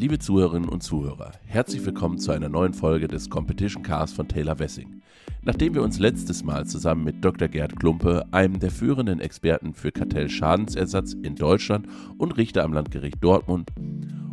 [0.00, 4.58] Liebe Zuhörerinnen und Zuhörer, herzlich willkommen zu einer neuen Folge des Competition Cars von Taylor
[4.58, 5.02] Wessing.
[5.42, 7.48] Nachdem wir uns letztes Mal zusammen mit Dr.
[7.48, 11.86] Gerd Klumpe, einem der führenden Experten für Kartellschadensersatz in Deutschland
[12.16, 13.72] und Richter am Landgericht Dortmund,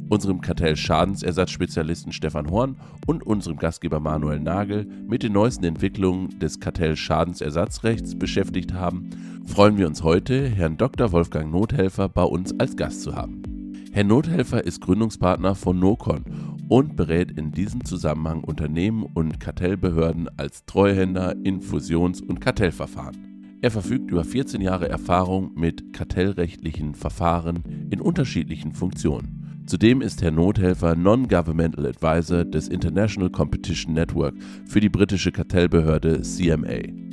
[0.07, 8.17] unserem Kartellschadensersatzspezialisten Stefan Horn und unserem Gastgeber Manuel Nagel mit den neuesten Entwicklungen des Kartellschadensersatzrechts
[8.17, 9.09] beschäftigt haben,
[9.45, 11.11] freuen wir uns heute, Herrn Dr.
[11.11, 13.56] Wolfgang Nothelfer bei uns als Gast zu haben.
[13.97, 16.23] Herr Nothelfer ist Gründungspartner von Nocon
[16.69, 23.57] und berät in diesem Zusammenhang Unternehmen und Kartellbehörden als Treuhänder in Fusions- und Kartellverfahren.
[23.63, 29.63] Er verfügt über 14 Jahre Erfahrung mit kartellrechtlichen Verfahren in unterschiedlichen Funktionen.
[29.65, 34.35] Zudem ist Herr Nothelfer Non-Governmental Advisor des International Competition Network
[34.67, 37.06] für die britische Kartellbehörde CMA.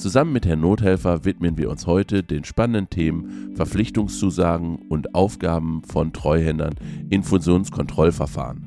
[0.00, 6.14] Zusammen mit Herrn Nothelfer widmen wir uns heute den spannenden Themen Verpflichtungszusagen und Aufgaben von
[6.14, 6.74] Treuhändern
[7.10, 8.64] in Fusionskontrollverfahren.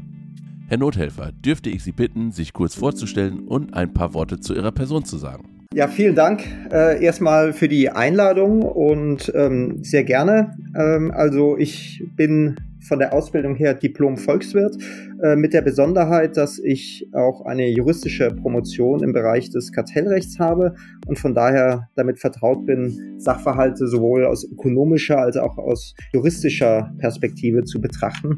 [0.68, 4.72] Herr Nothelfer, dürfte ich Sie bitten, sich kurz vorzustellen und ein paar Worte zu Ihrer
[4.72, 5.66] Person zu sagen.
[5.74, 10.56] Ja, vielen Dank äh, erstmal für die Einladung und ähm, sehr gerne.
[10.76, 12.58] Ähm, also ich bin
[12.94, 14.78] von der Ausbildung her Diplom-Volkswirt
[15.24, 20.76] äh, mit der Besonderheit, dass ich auch eine juristische Promotion im Bereich des Kartellrechts habe
[21.08, 27.64] und von daher damit vertraut bin, Sachverhalte sowohl aus ökonomischer als auch aus juristischer Perspektive
[27.64, 28.38] zu betrachten.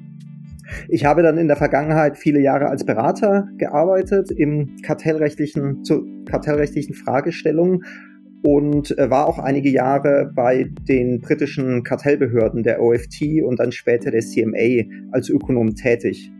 [0.87, 6.95] Ich habe dann in der Vergangenheit viele Jahre als Berater gearbeitet im kartellrechtlichen, zu kartellrechtlichen
[6.95, 7.83] Fragestellungen
[8.45, 14.11] und äh, war auch einige Jahre bei den britischen Kartellbehörden der OFT und dann später
[14.11, 16.31] der CMA als Ökonom tätig.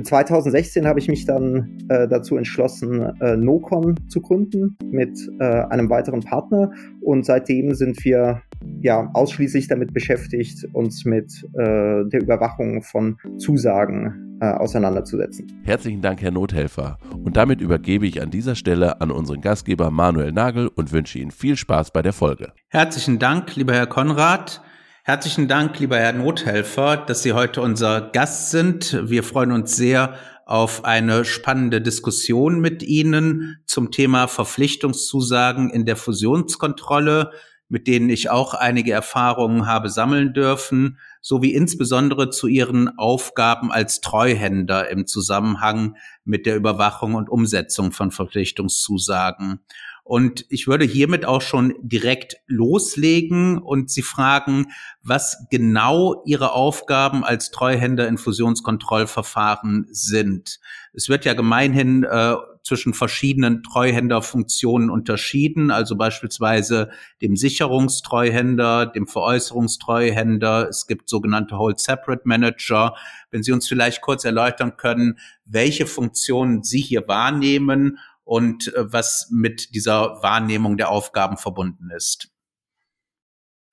[0.00, 5.90] 2016 habe ich mich dann äh, dazu entschlossen, äh, Nocon zu gründen mit äh, einem
[5.90, 8.42] weiteren Partner und seitdem sind wir
[8.80, 15.62] ja ausschließlich damit beschäftigt, uns mit äh, der Überwachung von Zusagen äh, auseinanderzusetzen.
[15.62, 16.98] Herzlichen Dank, Herr Nothelfer.
[17.12, 21.30] Und damit übergebe ich an dieser Stelle an unseren Gastgeber Manuel Nagel und wünsche Ihnen
[21.30, 22.52] viel Spaß bei der Folge.
[22.66, 24.60] Herzlichen Dank, lieber Herr Konrad.
[25.04, 29.00] Herzlichen Dank, lieber Herr Nothelfer, dass Sie heute unser Gast sind.
[29.08, 35.94] Wir freuen uns sehr auf eine spannende Diskussion mit Ihnen zum Thema Verpflichtungszusagen in der
[35.94, 37.30] Fusionskontrolle,
[37.68, 44.00] mit denen ich auch einige Erfahrungen habe sammeln dürfen sowie insbesondere zu ihren Aufgaben als
[44.00, 49.60] Treuhänder im Zusammenhang mit der Überwachung und Umsetzung von Verpflichtungszusagen.
[50.04, 54.66] Und ich würde hiermit auch schon direkt loslegen und Sie fragen,
[55.00, 60.58] was genau Ihre Aufgaben als Treuhänder in Fusionskontrollverfahren sind.
[60.92, 66.90] Es wird ja gemeinhin äh, zwischen verschiedenen Treuhänderfunktionen unterschieden, also beispielsweise
[67.20, 70.68] dem Sicherungstreuhänder, dem Veräußerungstreuhänder.
[70.68, 72.94] Es gibt sogenannte Hold Separate Manager.
[73.30, 79.28] Wenn Sie uns vielleicht kurz erläutern können, welche Funktionen Sie hier wahrnehmen und äh, was
[79.30, 82.28] mit dieser Wahrnehmung der Aufgaben verbunden ist.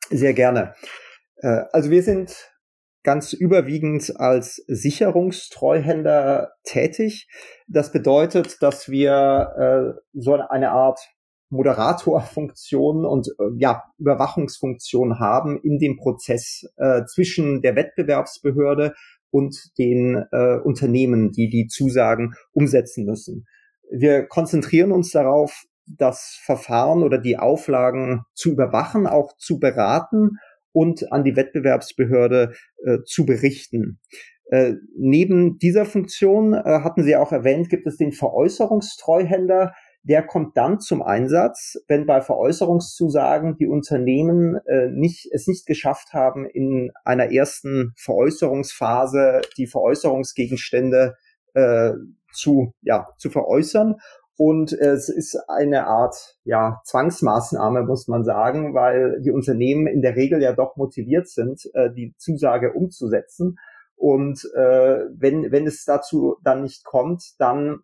[0.10, 0.74] Sehr gerne.
[1.38, 2.36] Äh, also wir sind
[3.10, 7.28] ganz überwiegend als Sicherungstreuhänder tätig.
[7.68, 11.00] Das bedeutet, dass wir äh, so eine Art
[11.50, 18.94] Moderatorfunktion und äh, ja, Überwachungsfunktion haben in dem Prozess äh, zwischen der Wettbewerbsbehörde
[19.32, 23.48] und den äh, Unternehmen, die die Zusagen umsetzen müssen.
[23.92, 30.38] Wir konzentrieren uns darauf, das Verfahren oder die Auflagen zu überwachen, auch zu beraten
[30.72, 32.54] und an die Wettbewerbsbehörde
[32.86, 34.00] äh, zu berichten.
[34.52, 39.74] Äh, neben dieser Funktion äh, hatten Sie auch erwähnt, gibt es den Veräußerungstreuhänder.
[40.04, 46.14] Der kommt dann zum Einsatz, wenn bei Veräußerungszusagen die Unternehmen äh, nicht, es nicht geschafft
[46.14, 51.16] haben, in einer ersten Veräußerungsphase die Veräußerungsgegenstände
[51.54, 51.92] äh,
[52.34, 53.96] zu, ja, zu veräußern.
[54.42, 60.16] Und es ist eine Art ja, Zwangsmaßnahme, muss man sagen, weil die Unternehmen in der
[60.16, 63.58] Regel ja doch motiviert sind, äh, die Zusage umzusetzen.
[63.98, 67.80] Und äh, wenn, wenn es dazu dann nicht kommt, dann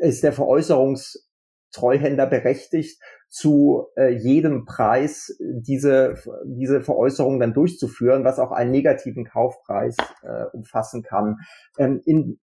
[0.00, 6.14] ist der Veräußerungstreuhänder berechtigt, zu äh, jedem Preis diese,
[6.46, 11.36] diese Veräußerung dann durchzuführen, was auch einen negativen Kaufpreis äh, umfassen kann.
[11.78, 12.40] Ähm, in,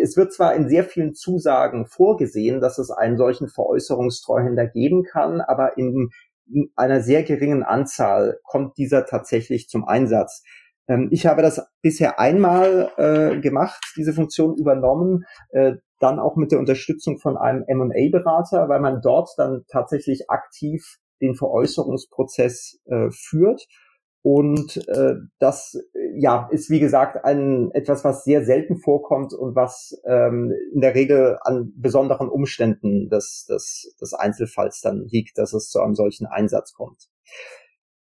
[0.00, 5.40] es wird zwar in sehr vielen Zusagen vorgesehen, dass es einen solchen Veräußerungstreuhänder geben kann,
[5.40, 6.10] aber in,
[6.52, 10.42] in einer sehr geringen Anzahl kommt dieser tatsächlich zum Einsatz.
[10.88, 16.50] Ähm, ich habe das bisher einmal äh, gemacht, diese Funktion übernommen, äh, dann auch mit
[16.50, 23.66] der Unterstützung von einem M&A-Berater, weil man dort dann tatsächlich aktiv den Veräußerungsprozess äh, führt
[24.22, 25.78] Und äh, das
[26.14, 30.94] ja ist wie gesagt ein etwas, was sehr selten vorkommt und was ähm, in der
[30.94, 36.26] Regel an besonderen Umständen des, des, des Einzelfalls dann liegt, dass es zu einem solchen
[36.26, 37.08] Einsatz kommt.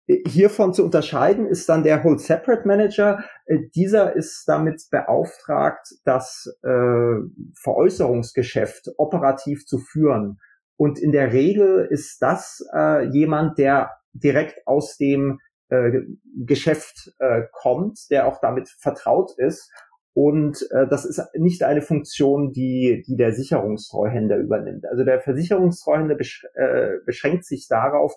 [0.06, 3.24] Hiervon zu unterscheiden ist dann der Whole Separate Manager.
[3.46, 7.16] Äh, dieser ist damit beauftragt, das äh,
[7.62, 10.40] Veräußerungsgeschäft operativ zu führen.
[10.76, 15.40] Und in der Regel ist das äh, jemand, der direkt aus dem
[15.70, 16.02] äh,
[16.46, 19.72] Geschäft äh, kommt, der auch damit vertraut ist.
[20.16, 24.86] Und äh, das ist nicht eine Funktion, die, die der Sicherungstreuhänder übernimmt.
[24.86, 28.14] Also der Versicherungstreuhänder besch äh, beschränkt sich darauf,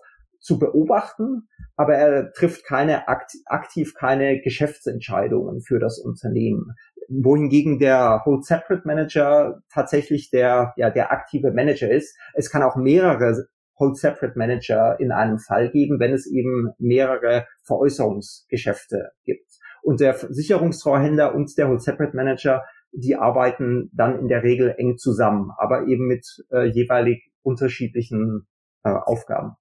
[0.46, 6.74] zu beobachten, aber er trifft keine aktiv keine Geschäftsentscheidungen für das Unternehmen.
[7.08, 12.16] Wohingegen der Hold Separate Manager tatsächlich der, ja, der aktive Manager ist.
[12.34, 13.46] Es kann auch mehrere
[13.78, 19.46] Hold Separate Manager in einem Fall geben, wenn es eben mehrere Veräußerungsgeschäfte gibt.
[19.82, 24.96] Und der Sicherungstreuhänder und der Hold Separate Manager, die arbeiten dann in der Regel eng
[24.96, 28.46] zusammen, aber eben mit äh, jeweilig unterschiedlichen
[28.82, 29.56] äh, Aufgaben.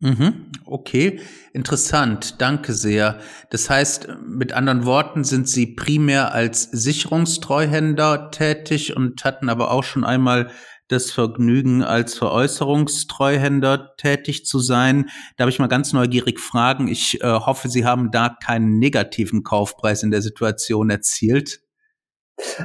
[0.00, 1.18] Mhm, okay,
[1.52, 3.18] interessant, danke sehr.
[3.50, 9.82] Das heißt, mit anderen Worten sind Sie primär als Sicherungstreuhänder tätig und hatten aber auch
[9.82, 10.52] schon einmal
[10.88, 15.10] das Vergnügen, als Veräußerungstreuhänder tätig zu sein.
[15.36, 16.88] Darf ich mal ganz neugierig fragen?
[16.88, 21.60] Ich äh, hoffe, Sie haben da keinen negativen Kaufpreis in der Situation erzielt.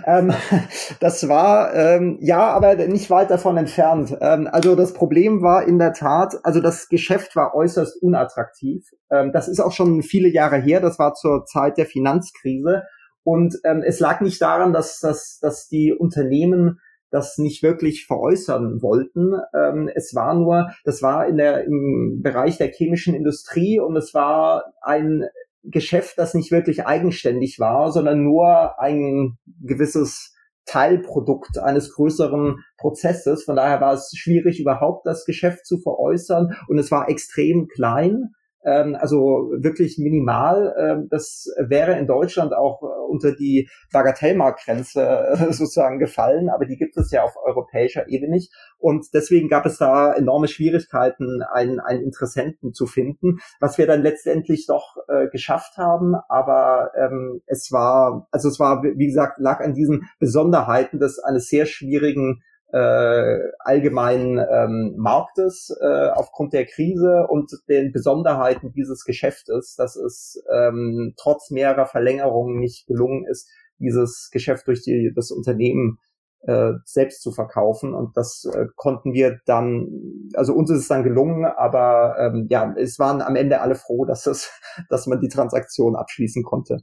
[0.06, 0.34] Ähm,
[1.00, 4.16] das war ähm, ja, aber nicht weit davon entfernt.
[4.22, 8.86] Ähm, also das Problem war in der Tat, also das Geschäft war äußerst unattraktiv.
[9.12, 10.80] Ähm, das ist auch schon viele Jahre her.
[10.80, 12.84] Das war zur Zeit der Finanzkrise
[13.24, 16.80] und ähm, es lag nicht daran, dass, dass, dass die Unternehmen
[17.14, 19.34] das nicht wirklich veräußern wollten.
[19.54, 24.16] Ähm, es war nur, das war in der im Bereich der chemischen Industrie und es
[24.16, 25.26] war ein
[25.64, 33.44] Geschäft, das nicht wirklich eigenständig war, sondern nur ein gewisses Teilprodukt eines größeren Prozesses.
[33.44, 38.34] Von daher war es schwierig, überhaupt das Geschäft zu veräußern und es war extrem klein
[38.96, 40.74] also wirklich minimal.
[40.78, 46.78] Ähm, das wäre in Deutschland auch äh, unter die Bagatellmarktgrenze äh, sozusagen gefallen, aber die
[46.78, 48.54] gibt es ja auf europäischer Ebene nicht.
[48.78, 54.02] Und deswegen gab es da enorme Schwierigkeiten, einen, einen Interessenten zu finden, was wir dann
[54.02, 56.16] letztendlich doch äh, geschafft haben.
[56.30, 61.48] Aber ähm, es war, also es war, wie gesagt, lag an diesen Besonderheiten des eines
[61.48, 62.42] sehr schwierigen
[62.74, 70.44] äh, allgemeinen ähm, Marktes äh, aufgrund der Krise und den Besonderheiten dieses Geschäftes, dass es
[70.52, 73.48] ähm, trotz mehrerer Verlängerungen nicht gelungen ist,
[73.78, 76.00] dieses Geschäft durch die, das Unternehmen
[76.48, 77.94] äh, selbst zu verkaufen.
[77.94, 79.88] Und das äh, konnten wir dann,
[80.34, 84.06] also uns ist es dann gelungen, aber ähm, ja, es waren am Ende alle froh,
[84.08, 84.52] dass es,
[84.90, 86.80] dass man die Transaktion abschließen konnte.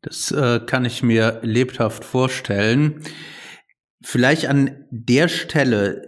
[0.00, 3.02] Das äh, kann ich mir lebhaft vorstellen.
[4.02, 6.06] Vielleicht an der Stelle,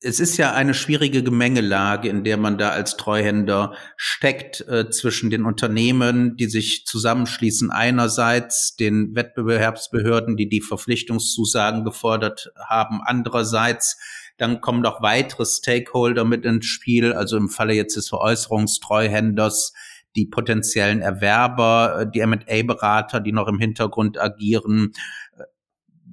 [0.00, 5.30] es ist ja eine schwierige Gemengelage, in der man da als Treuhänder steckt äh, zwischen
[5.30, 13.96] den Unternehmen, die sich zusammenschließen, einerseits den Wettbewerbsbehörden, die die Verpflichtungszusagen gefordert haben, andererseits
[14.36, 19.72] dann kommen noch weitere Stakeholder mit ins Spiel, also im Falle jetzt des Veräußerungstreuhänders,
[20.16, 24.92] die potenziellen Erwerber, äh, die M&A-Berater, die noch im Hintergrund agieren,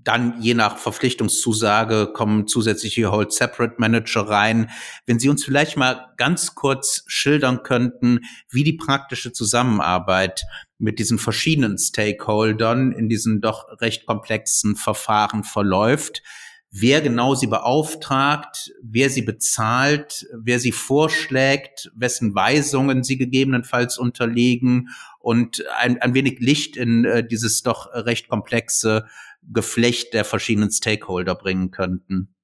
[0.03, 4.69] dann je nach Verpflichtungszusage kommen zusätzliche Hold Separate Manager rein.
[5.05, 10.43] Wenn Sie uns vielleicht mal ganz kurz schildern könnten, wie die praktische Zusammenarbeit
[10.77, 16.23] mit diesen verschiedenen Stakeholdern in diesen doch recht komplexen Verfahren verläuft,
[16.71, 24.89] wer genau sie beauftragt, wer sie bezahlt, wer sie vorschlägt, wessen Weisungen sie gegebenenfalls unterliegen
[25.19, 29.05] und ein, ein wenig Licht in äh, dieses doch recht komplexe
[29.41, 32.35] Geflecht der verschiedenen Stakeholder bringen könnten.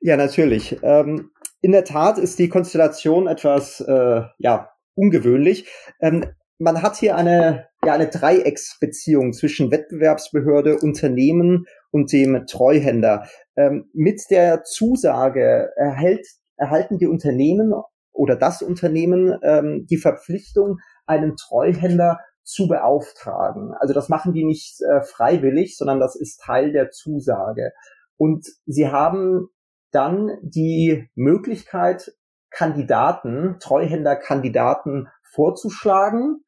[0.00, 0.78] Ja, natürlich.
[0.82, 5.68] Ähm, in der Tat ist die Konstellation etwas äh, ja, ungewöhnlich.
[6.00, 6.24] Ähm,
[6.58, 13.26] man hat hier eine, ja, eine Dreiecksbeziehung zwischen Wettbewerbsbehörde, Unternehmen und dem Treuhänder.
[13.56, 17.72] Ähm, mit der Zusage erhält, erhalten die Unternehmen
[18.12, 23.74] oder das Unternehmen ähm, die Verpflichtung, einen Treuhänder zu beauftragen.
[23.78, 27.72] Also das machen die nicht äh, freiwillig, sondern das ist Teil der Zusage.
[28.16, 29.48] Und sie haben
[29.92, 32.12] dann die Möglichkeit,
[32.50, 36.44] Kandidaten, Treuhänderkandidaten vorzuschlagen.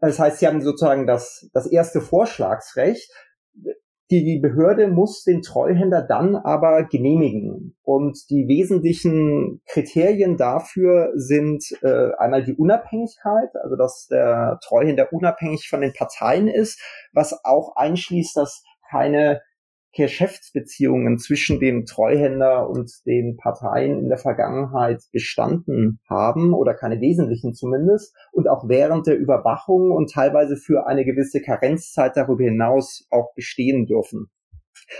[0.00, 3.10] Das heißt, sie haben sozusagen das, das erste Vorschlagsrecht.
[4.10, 7.76] Die Behörde muss den Treuhänder dann aber genehmigen.
[7.82, 15.68] Und die wesentlichen Kriterien dafür sind äh, einmal die Unabhängigkeit, also dass der Treuhänder unabhängig
[15.68, 16.80] von den Parteien ist,
[17.12, 19.40] was auch einschließt, dass keine
[19.96, 27.54] Geschäftsbeziehungen zwischen dem Treuhänder und den Parteien in der Vergangenheit bestanden haben oder keine wesentlichen
[27.54, 33.34] zumindest und auch während der Überwachung und teilweise für eine gewisse Karenzzeit darüber hinaus auch
[33.34, 34.26] bestehen dürfen.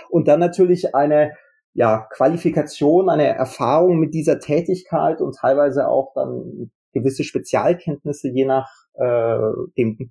[0.08, 1.32] Und dann natürlich eine
[1.74, 8.70] ja, Qualifikation, eine Erfahrung mit dieser Tätigkeit und teilweise auch dann gewisse Spezialkenntnisse je nach
[8.94, 9.38] äh,
[9.76, 10.10] dem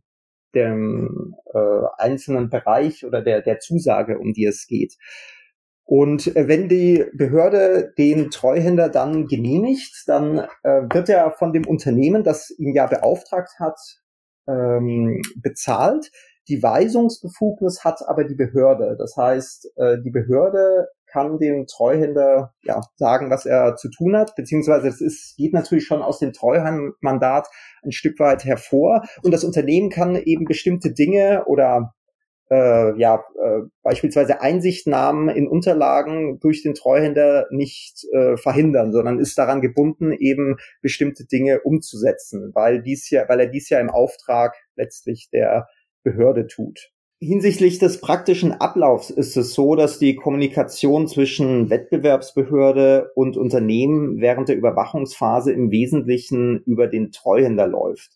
[0.55, 1.59] dem äh,
[1.97, 4.95] einzelnen Bereich oder der, der Zusage, um die es geht.
[5.85, 11.67] Und äh, wenn die Behörde den Treuhänder dann genehmigt, dann äh, wird er von dem
[11.67, 13.79] Unternehmen, das ihn ja beauftragt hat,
[14.47, 16.11] ähm, bezahlt.
[16.47, 18.95] Die Weisungsbefugnis hat aber die Behörde.
[18.97, 24.35] Das heißt, äh, die Behörde kann dem Treuhänder ja sagen, was er zu tun hat,
[24.35, 27.47] beziehungsweise es ist, geht natürlich schon aus dem Treuhandmandat
[27.85, 31.93] ein Stück weit hervor und das Unternehmen kann eben bestimmte Dinge oder
[32.51, 39.37] äh, ja äh, beispielsweise Einsichtnahmen in Unterlagen durch den Treuhänder nicht äh, verhindern, sondern ist
[39.37, 44.53] daran gebunden, eben bestimmte Dinge umzusetzen, weil dies ja, weil er dies ja im Auftrag
[44.75, 45.69] letztlich der
[46.03, 46.91] Behörde tut.
[47.25, 54.47] Hinsichtlich des praktischen Ablaufs ist es so, dass die Kommunikation zwischen Wettbewerbsbehörde und Unternehmen während
[54.47, 58.11] der Überwachungsphase im Wesentlichen über den Treuhänder läuft.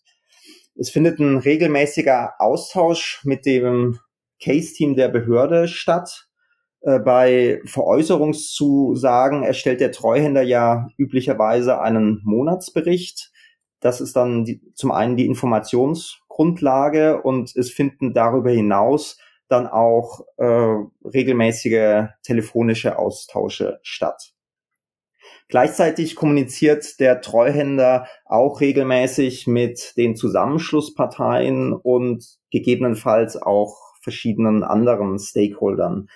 [0.76, 3.98] Es findet ein regelmäßiger Austausch mit dem
[4.40, 6.28] Case-Team der Behörde statt.
[6.82, 13.32] Äh, bei Veräußerungszusagen erstellt der Treuhänder ja üblicherweise einen Monatsbericht.
[13.80, 19.18] Das ist dann die, zum einen die Informations- Grundlage und es finden darüber hinaus
[19.48, 24.32] dann auch äh, regelmäßige telefonische Austausche statt.
[25.48, 36.08] Gleichzeitig kommuniziert der Treuhänder auch regelmäßig mit den Zusammenschlussparteien und gegebenenfalls auch verschiedenen anderen Stakeholdern.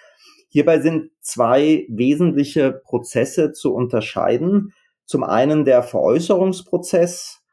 [0.49, 4.73] Hierbei sind zwei wesentliche Prozesse zu unterscheiden.
[5.05, 7.44] Zum einen der Veräußerungsprozess,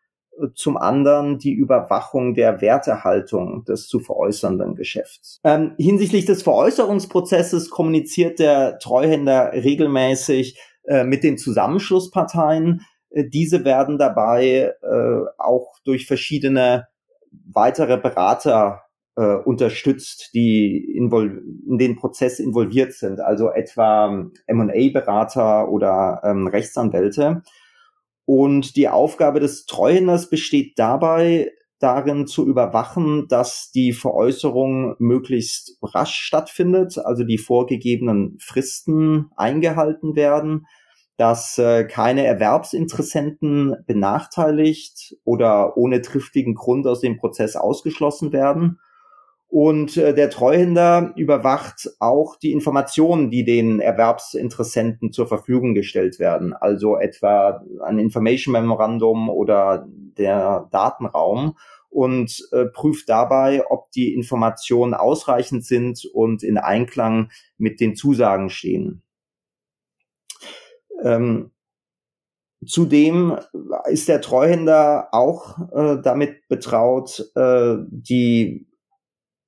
[0.55, 5.39] zum anderen die Überwachung der Wertehaltung des zu veräußernden Geschäfts.
[5.43, 12.81] Ähm, hinsichtlich des Veräußerungsprozesses kommuniziert der Treuhänder regelmäßig äh, mit den Zusammenschlussparteien.
[13.09, 16.88] Äh, diese werden dabei äh, auch durch verschiedene
[17.31, 18.81] weitere Berater
[19.15, 27.43] äh, unterstützt, die in den Prozess involviert sind, also etwa M&A-Berater oder ähm, Rechtsanwälte.
[28.33, 36.15] Und die Aufgabe des Treuhänders besteht dabei, darin zu überwachen, dass die Veräußerung möglichst rasch
[36.15, 40.65] stattfindet, also die vorgegebenen Fristen eingehalten werden,
[41.17, 48.79] dass äh, keine Erwerbsinteressenten benachteiligt oder ohne triftigen Grund aus dem Prozess ausgeschlossen werden
[49.51, 56.53] und äh, der Treuhänder überwacht auch die Informationen, die den Erwerbsinteressenten zur Verfügung gestellt werden.
[56.53, 61.58] Also etwa ein Information Memorandum oder der Datenraum
[61.89, 68.50] und äh, prüft dabei, ob die Informationen ausreichend sind und in Einklang mit den Zusagen
[68.50, 69.03] stehen.
[71.03, 71.51] Ähm,
[72.63, 73.39] Zudem
[73.89, 78.67] ist der Treuhänder auch äh, damit betraut, äh, die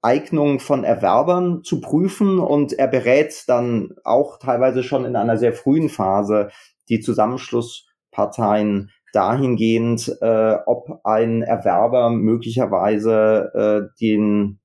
[0.04, 5.54] Eignung von Erwerbern zu prüfen und er berät dann auch teilweise schon in einer sehr
[5.54, 6.50] frühen Phase
[6.90, 13.52] die Zusammenschlussparteien dahingehend, äh, ob ein Erwerber möglicherweise
[13.94, 14.60] äh, den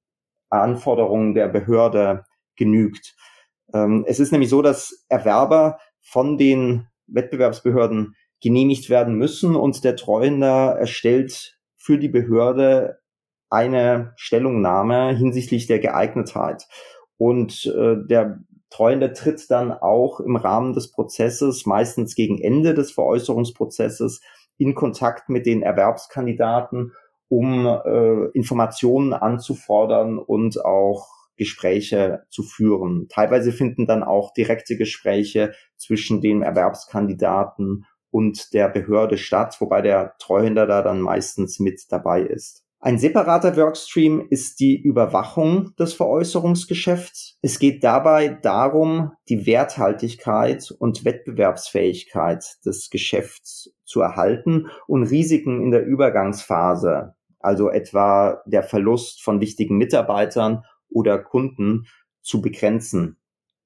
[0.51, 2.25] Anforderungen der Behörde
[2.57, 3.15] genügt.
[3.73, 9.97] Ähm, es ist nämlich so, dass Erwerber von den Wettbewerbsbehörden genehmigt werden müssen und der
[9.97, 12.98] Treuhänder erstellt für die Behörde
[13.51, 16.67] eine Stellungnahme hinsichtlich der Geeignetheit.
[17.17, 18.41] Und äh, der
[18.71, 24.21] Treuende tritt dann auch im Rahmen des Prozesses, meistens gegen Ende des Veräußerungsprozesses,
[24.59, 26.93] in Kontakt mit den Erwerbskandidaten,
[27.29, 33.07] um äh, Informationen anzufordern und auch Gespräche zu führen.
[33.09, 40.15] Teilweise finden dann auch direkte Gespräche zwischen den Erwerbskandidaten und der Behörde statt, wobei der
[40.19, 42.65] Treuhänder da dann meistens mit dabei ist.
[42.81, 47.37] Ein separater Workstream ist die Überwachung des Veräußerungsgeschäfts.
[47.43, 55.73] Es geht dabei darum, die Werthaltigkeit und Wettbewerbsfähigkeit des Geschäfts zu erhalten und Risiken in
[55.73, 61.87] der Übergangsphase, also etwa der Verlust von wichtigen Mitarbeitern oder Kunden,
[62.23, 63.17] zu begrenzen.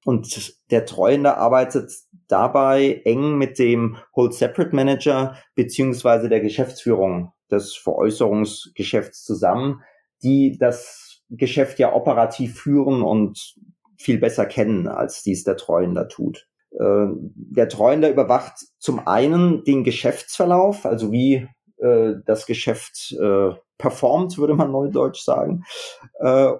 [0.05, 1.91] Und der Treuende arbeitet
[2.27, 9.81] dabei eng mit dem Hold Separate Manager beziehungsweise der Geschäftsführung des Veräußerungsgeschäfts zusammen,
[10.23, 13.55] die das Geschäft ja operativ führen und
[13.97, 16.47] viel besser kennen, als dies der Treuender tut.
[16.71, 24.37] Äh, der Treuender überwacht zum einen den Geschäftsverlauf, also wie äh, das Geschäft äh, performt,
[24.37, 25.63] würde man neudeutsch sagen.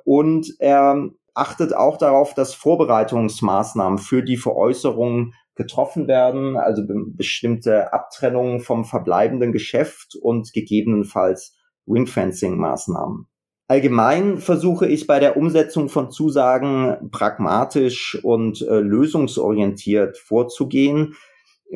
[0.03, 8.59] und er achtet auch darauf, dass Vorbereitungsmaßnahmen für die Veräußerung getroffen werden, also bestimmte Abtrennungen
[8.59, 11.55] vom verbleibenden Geschäft und gegebenenfalls
[11.87, 13.27] Ringfencing-Maßnahmen.
[13.67, 21.15] Allgemein versuche ich bei der Umsetzung von Zusagen pragmatisch und äh, lösungsorientiert vorzugehen.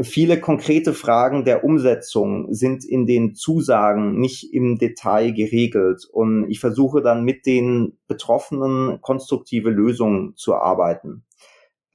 [0.04, 6.60] Viele konkrete Fragen der Umsetzung sind in den Zusagen nicht im Detail geregelt und ich
[6.60, 11.24] versuche dann mit den Betroffenen konstruktive Lösungen zu arbeiten.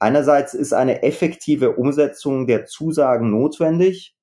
[0.03, 4.17] Einerseits ist eine effektive Umsetzung der Zusagen notwendig.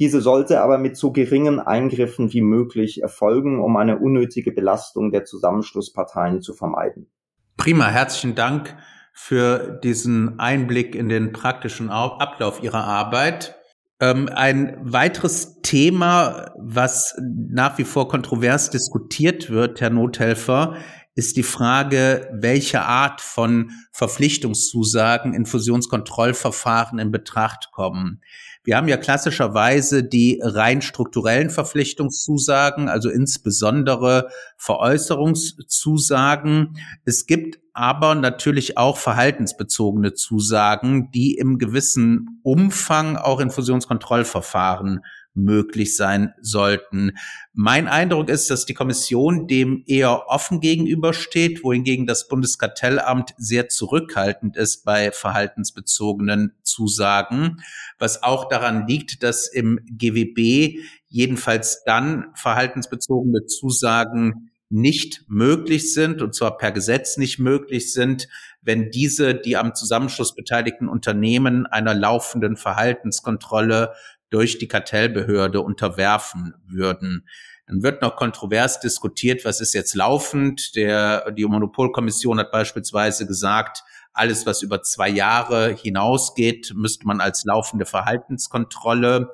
[0.00, 5.24] Diese sollte aber mit so geringen Eingriffen wie möglich erfolgen, um eine unnötige Belastung der
[5.24, 7.08] Zusammenschlussparteien zu vermeiden.
[7.56, 8.76] Prima, herzlichen Dank
[9.12, 13.54] für diesen Einblick in den praktischen Ablauf Ihrer Arbeit.
[14.00, 20.74] Ähm, ein weiteres Thema, was nach wie vor kontrovers diskutiert wird, Herr Nothelfer,
[21.14, 28.22] ist die Frage, welche Art von Verpflichtungszusagen in Fusionskontrollverfahren in Betracht kommen.
[28.64, 36.78] Wir haben ja klassischerweise die rein strukturellen Verpflichtungszusagen, also insbesondere Veräußerungszusagen.
[37.04, 45.00] Es gibt aber natürlich auch verhaltensbezogene Zusagen, die im gewissen Umfang auch in Fusionskontrollverfahren
[45.34, 47.12] möglich sein sollten.
[47.52, 54.56] Mein Eindruck ist, dass die Kommission dem eher offen gegenübersteht, wohingegen das Bundeskartellamt sehr zurückhaltend
[54.56, 57.62] ist bei verhaltensbezogenen Zusagen,
[57.98, 66.34] was auch daran liegt, dass im GWB jedenfalls dann verhaltensbezogene Zusagen nicht möglich sind, und
[66.34, 68.26] zwar per Gesetz nicht möglich sind,
[68.62, 73.92] wenn diese die am Zusammenschluss beteiligten Unternehmen einer laufenden Verhaltenskontrolle
[74.32, 77.28] durch die Kartellbehörde unterwerfen würden.
[77.66, 80.74] Dann wird noch kontrovers diskutiert, was ist jetzt laufend.
[80.74, 87.44] Der, die Monopolkommission hat beispielsweise gesagt, alles, was über zwei Jahre hinausgeht, müsste man als
[87.44, 89.30] laufende Verhaltenskontrolle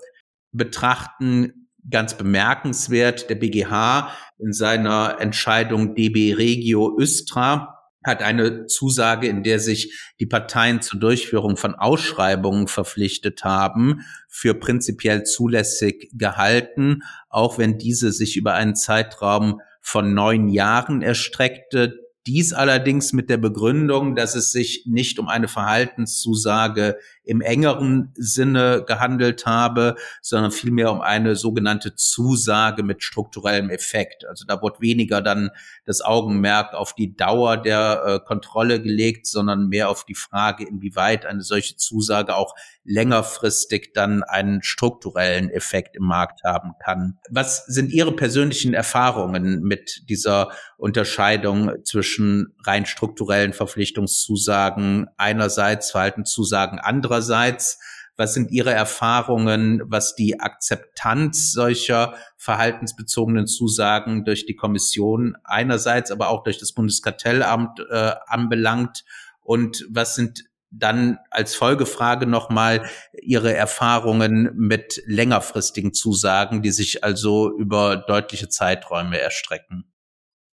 [0.53, 1.69] betrachten.
[1.91, 9.59] Ganz bemerkenswert, der BGH in seiner Entscheidung DB Regio Östra hat eine Zusage, in der
[9.59, 17.79] sich die Parteien zur Durchführung von Ausschreibungen verpflichtet haben, für prinzipiell zulässig gehalten, auch wenn
[17.79, 21.99] diese sich über einen Zeitraum von neun Jahren erstreckte.
[22.27, 28.85] Dies allerdings mit der Begründung, dass es sich nicht um eine Verhaltenszusage im engeren Sinne
[28.87, 34.25] gehandelt habe, sondern vielmehr um eine sogenannte Zusage mit strukturellem Effekt.
[34.27, 35.51] Also da wurde weniger dann
[35.85, 41.27] das Augenmerk auf die Dauer der äh, Kontrolle gelegt, sondern mehr auf die Frage, inwieweit
[41.27, 47.19] eine solche Zusage auch längerfristig dann einen strukturellen Effekt im Markt haben kann.
[47.29, 57.18] Was sind Ihre persönlichen Erfahrungen mit dieser Unterscheidung zwischen rein strukturellen Verpflichtungszusagen einerseits, Verhaltenszusagen andererseits?
[57.19, 57.79] Ihrerseits?
[58.17, 66.29] Was sind Ihre Erfahrungen, was die Akzeptanz solcher verhaltensbezogenen Zusagen durch die Kommission einerseits, aber
[66.29, 69.05] auch durch das Bundeskartellamt äh, anbelangt?
[69.43, 72.89] Und was sind dann als Folgefrage nochmal
[73.23, 79.85] Ihre Erfahrungen mit längerfristigen Zusagen, die sich also über deutliche Zeiträume erstrecken?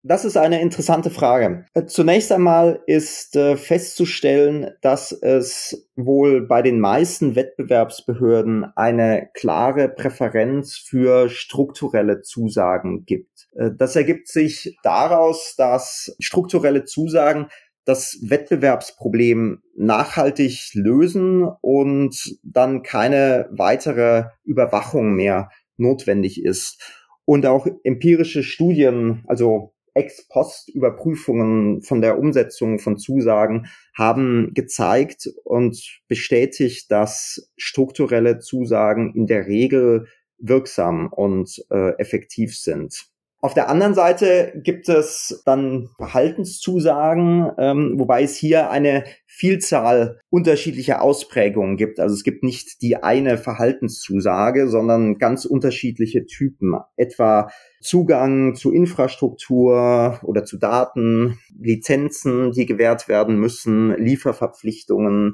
[0.04, 1.66] Das ist eine interessante Frage.
[1.76, 9.90] Äh, zunächst einmal ist äh, festzustellen, dass es wohl bei den meisten Wettbewerbsbehörden eine klare
[9.90, 13.48] Präferenz für strukturelle Zusagen gibt.
[13.54, 17.48] Äh, das ergibt sich daraus, dass strukturelle Zusagen
[17.86, 26.82] das Wettbewerbsproblem nachhaltig lösen und dann keine weitere Überwachung mehr notwendig ist.
[27.26, 36.89] Und auch empirische Studien, also Ex-Post-Überprüfungen von der Umsetzung von Zusagen haben gezeigt und bestätigt,
[36.91, 43.11] dass strukturelle Zusagen in der Regel wirksam und äh, effektiv sind.
[43.43, 51.01] Auf der anderen Seite gibt es dann Verhaltenszusagen, ähm, wobei es hier eine Vielzahl unterschiedlicher
[51.01, 51.99] Ausprägungen gibt.
[51.99, 56.75] Also es gibt nicht die eine Verhaltenszusage, sondern ganz unterschiedliche Typen.
[56.97, 57.49] Etwa
[57.82, 65.34] Zugang zu Infrastruktur oder zu Daten, Lizenzen, die gewährt werden müssen, Lieferverpflichtungen,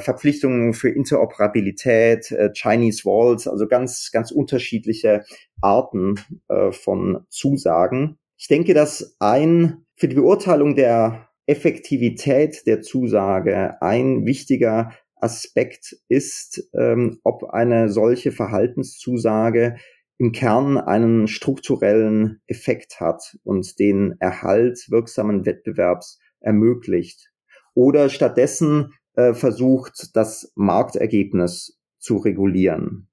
[0.00, 5.24] Verpflichtungen für Interoperabilität, äh, Chinese Walls, also ganz, ganz unterschiedliche
[5.60, 8.18] Arten äh, von Zusagen.
[8.36, 16.68] Ich denke, dass ein für die Beurteilung der Effektivität der Zusage ein wichtiger Aspekt ist,
[16.74, 19.76] ähm, ob eine solche Verhaltenszusage
[20.18, 27.30] im Kern einen strukturellen Effekt hat und den Erhalt wirksamen Wettbewerbs ermöglicht
[27.74, 33.08] oder stattdessen äh, versucht, das Marktergebnis zu regulieren.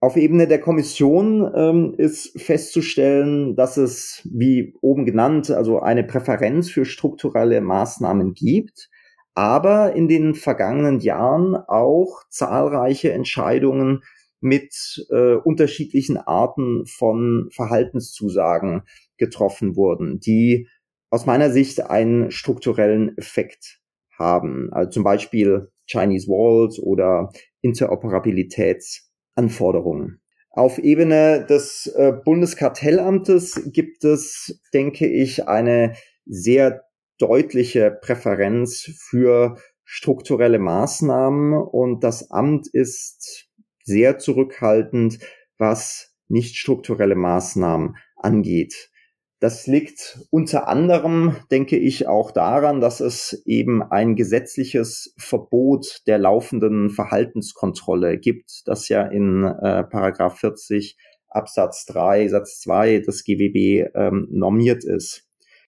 [0.00, 6.70] Auf Ebene der Kommission ähm, ist festzustellen, dass es, wie oben genannt, also eine Präferenz
[6.70, 8.90] für strukturelle Maßnahmen gibt,
[9.34, 14.02] aber in den vergangenen Jahren auch zahlreiche Entscheidungen
[14.40, 18.82] mit äh, unterschiedlichen Arten von Verhaltenszusagen
[19.16, 20.68] getroffen wurden, die
[21.10, 23.80] aus meiner Sicht einen strukturellen Effekt
[24.18, 24.68] haben.
[24.72, 30.20] Also zum Beispiel Chinese Walls oder Interoperabilitätsanforderungen.
[30.50, 36.86] Auf Ebene des äh, Bundeskartellamtes gibt es, denke ich, eine sehr
[37.18, 43.50] deutliche Präferenz für strukturelle Maßnahmen und das Amt ist
[43.84, 45.18] sehr zurückhaltend,
[45.58, 48.90] was nicht strukturelle Maßnahmen angeht.
[49.38, 56.18] Das liegt unter anderem, denke ich, auch daran, dass es eben ein gesetzliches Verbot der
[56.18, 60.96] laufenden Verhaltenskontrolle gibt, das ja in äh, Paragraph 40
[61.28, 65.26] Absatz 3 Satz 2 des GWB ähm, normiert ist.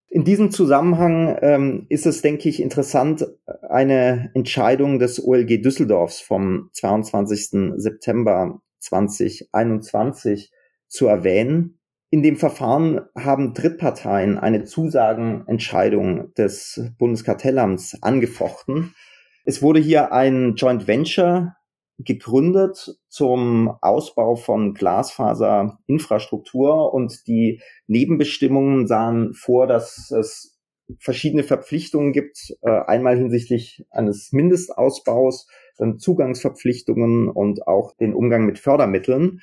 [0.10, 3.28] In diesem Zusammenhang ähm, ist es, denke ich, interessant,
[3.68, 7.74] eine Entscheidung des OLG Düsseldorfs vom 22.
[7.76, 10.52] September 2021
[10.88, 11.77] zu erwähnen,
[12.10, 18.96] in dem Verfahren haben Drittparteien eine Zusagenentscheidung des Bundeskartellamts angefochten.
[19.44, 21.58] Es wurde hier ein Joint Venture
[22.00, 30.58] gegründet zum Ausbau von Glasfaserinfrastruktur und die Nebenbestimmungen sahen vor, dass es
[31.00, 38.60] verschiedene Verpflichtungen gibt, äh, einmal hinsichtlich eines Mindestausbaus, dann Zugangsverpflichtungen und auch den Umgang mit
[38.60, 39.42] Fördermitteln.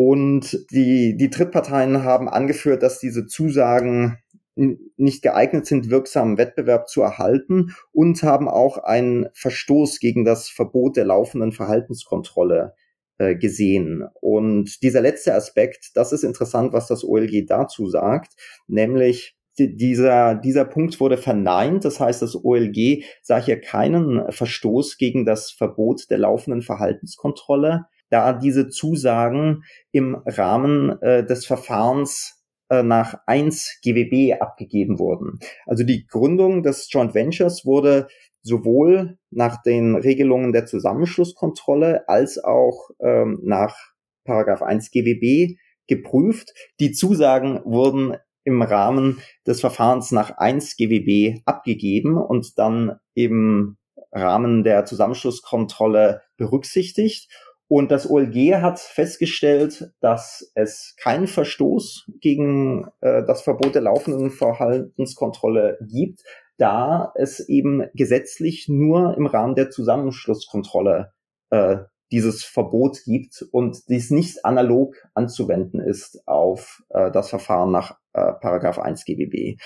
[0.00, 4.18] Und die, die Drittparteien haben angeführt, dass diese Zusagen
[4.54, 10.96] nicht geeignet sind, wirksamen Wettbewerb zu erhalten und haben auch einen Verstoß gegen das Verbot
[10.96, 12.74] der laufenden Verhaltenskontrolle
[13.18, 14.04] äh, gesehen.
[14.20, 18.34] Und dieser letzte Aspekt, das ist interessant, was das OLG dazu sagt,
[18.68, 21.84] nämlich dieser, dieser Punkt wurde verneint.
[21.84, 28.32] Das heißt, das OLG sah hier keinen Verstoß gegen das Verbot der laufenden Verhaltenskontrolle da
[28.32, 35.38] diese Zusagen im Rahmen äh, des Verfahrens äh, nach 1 GWB abgegeben wurden.
[35.66, 38.08] Also die Gründung des Joint Ventures wurde
[38.42, 43.76] sowohl nach den Regelungen der Zusammenschlusskontrolle als auch ähm, nach
[44.24, 46.52] Paragraph 1 GWB geprüft.
[46.80, 53.76] Die Zusagen wurden im Rahmen des Verfahrens nach 1 GWB abgegeben und dann im
[54.12, 57.30] Rahmen der Zusammenschlusskontrolle berücksichtigt.
[57.68, 64.30] Und das OLG hat festgestellt, dass es keinen Verstoß gegen äh, das Verbot der laufenden
[64.30, 66.22] Verhaltenskontrolle gibt,
[66.56, 71.12] da es eben gesetzlich nur im Rahmen der Zusammenschlusskontrolle
[71.50, 71.76] äh,
[72.10, 78.32] dieses Verbot gibt und dies nicht analog anzuwenden ist auf äh, das Verfahren nach äh,
[78.40, 79.60] Paragraph 1 GBB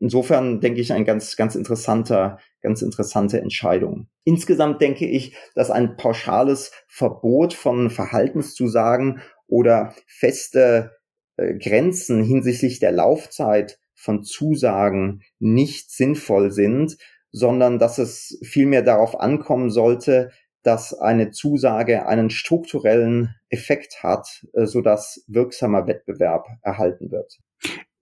[0.00, 4.08] insofern denke ich ein ganz, ganz interessanter, ganz interessante Entscheidung.
[4.24, 10.92] Insgesamt denke ich, dass ein pauschales Verbot von Verhaltenszusagen oder feste
[11.36, 16.96] äh, Grenzen hinsichtlich der Laufzeit von Zusagen nicht sinnvoll sind,
[17.32, 20.30] sondern dass es vielmehr darauf ankommen sollte,
[20.62, 27.38] dass eine Zusage einen strukturellen Effekt hat, äh, sodass wirksamer Wettbewerb erhalten wird.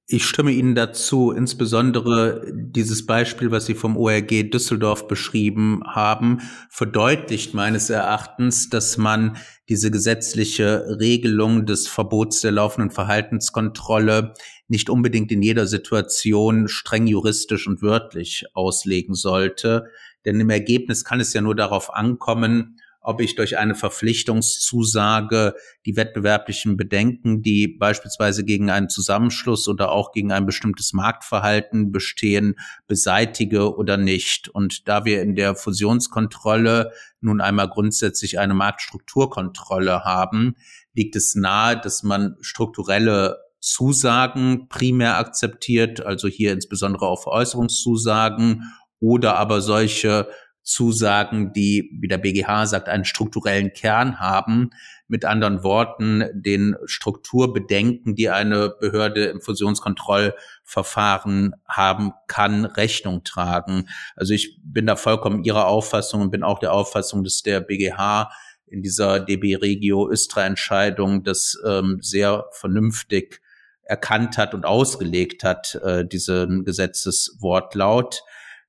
[0.09, 7.55] Ich stimme Ihnen dazu, insbesondere dieses Beispiel, was Sie vom ORG Düsseldorf beschrieben haben, verdeutlicht
[7.55, 9.37] meines Erachtens, dass man
[9.69, 14.35] diese gesetzliche Regelung des Verbots der laufenden Verhaltenskontrolle
[14.69, 19.87] nicht unbedingt in jeder Situation streng juristisch und wörtlich auslegen sollte.
[20.25, 25.55] Denn im Ergebnis kann es ja nur darauf ankommen, ob ich durch eine Verpflichtungszusage
[25.87, 32.57] die wettbewerblichen Bedenken, die beispielsweise gegen einen Zusammenschluss oder auch gegen ein bestimmtes Marktverhalten bestehen,
[32.89, 34.49] beseitige oder nicht.
[34.49, 36.91] Und da wir in der Fusionskontrolle
[37.21, 40.57] nun einmal grundsätzlich eine Marktstrukturkontrolle haben,
[40.93, 48.65] liegt es nahe, dass man strukturelle Zusagen primär akzeptiert, also hier insbesondere auf Veräußerungszusagen
[48.99, 50.29] oder aber solche
[50.67, 54.71] Zusagen, die, wie der BGH sagt, einen strukturellen Kern haben.
[55.07, 63.89] Mit anderen Worten, den Strukturbedenken, die eine Behörde im Fusionskontrollverfahren haben kann, Rechnung tragen.
[64.17, 68.33] Also ich bin da vollkommen Ihrer Auffassung und bin auch der Auffassung, dass der BGH
[68.67, 73.41] in dieser DB Regio Östra Entscheidung das ähm, sehr vernünftig
[73.85, 78.25] erkannt hat und ausgelegt hat, äh, diesen Gesetzeswortlaut.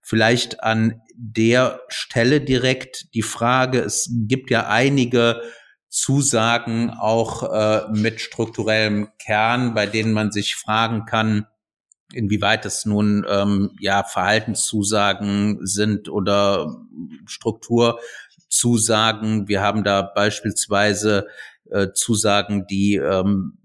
[0.10, 5.42] Vielleicht an der Stelle direkt die Frage, es gibt ja einige
[5.90, 11.46] Zusagen auch äh, mit strukturellem Kern, bei denen man sich fragen kann,
[12.14, 16.74] inwieweit es nun ähm, ja Verhaltenszusagen sind oder
[17.26, 19.50] Strukturzusagen.
[19.50, 21.28] Wir haben da beispielsweise
[21.70, 23.58] äh, Zusagen, die ähm,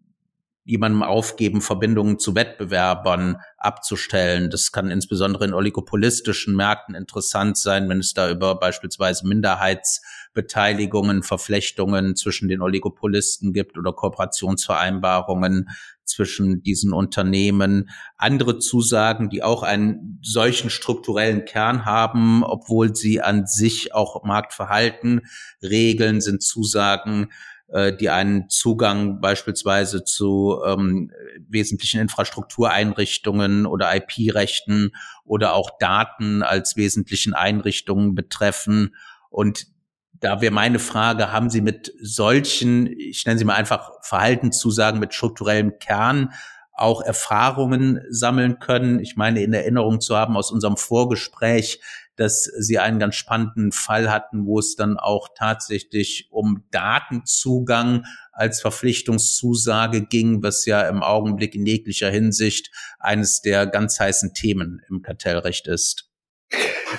[0.65, 4.49] jemandem aufgeben, Verbindungen zu Wettbewerbern abzustellen.
[4.49, 12.15] Das kann insbesondere in oligopolistischen Märkten interessant sein, wenn es da über beispielsweise Minderheitsbeteiligungen, Verflechtungen
[12.15, 15.69] zwischen den Oligopolisten gibt oder Kooperationsvereinbarungen
[16.05, 17.91] zwischen diesen Unternehmen.
[18.17, 25.23] Andere Zusagen, die auch einen solchen strukturellen Kern haben, obwohl sie an sich auch Marktverhalten
[25.63, 27.31] regeln, sind Zusagen,
[27.73, 31.11] äh, die einen Zugang beispielsweise zu ähm,
[31.49, 34.93] wesentlichen Infrastruktureinrichtungen oder IP-Rechten
[35.25, 38.95] oder auch Daten als wesentlichen Einrichtungen betreffen.
[39.31, 39.69] Und
[40.13, 45.15] da wäre meine Frage, haben Sie mit solchen, ich nenne sie mal einfach Verhaltenszusagen mit
[45.15, 46.35] strukturellem Kern
[46.75, 49.01] auch Erfahrungen sammeln können?
[49.01, 51.81] Ich meine, in Erinnerung zu haben aus unserem Vorgespräch,
[52.17, 58.61] dass sie einen ganz spannenden Fall hatten, wo es dann auch tatsächlich um Datenzugang als
[58.61, 65.03] Verpflichtungszusage ging, was ja im Augenblick in jeglicher Hinsicht eines der ganz heißen Themen im
[65.03, 66.11] Kartellrecht ist.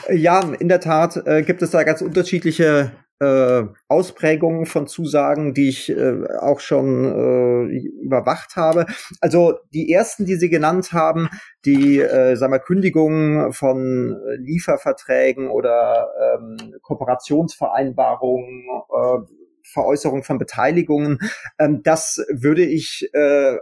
[0.10, 5.70] Ja, in der Tat äh, gibt es da ganz unterschiedliche äh, Ausprägungen von Zusagen, die
[5.70, 8.86] ich äh, auch schon äh, überwacht habe.
[9.22, 11.30] Also die ersten, die Sie genannt haben,
[11.66, 19.20] die äh, sagen wir, Kündigungen von Lieferverträgen oder ähm, Kooperationsvereinbarungen, äh,
[19.66, 21.20] Veräußerung von Beteiligungen,
[21.58, 23.58] ähm, das würde ich äh,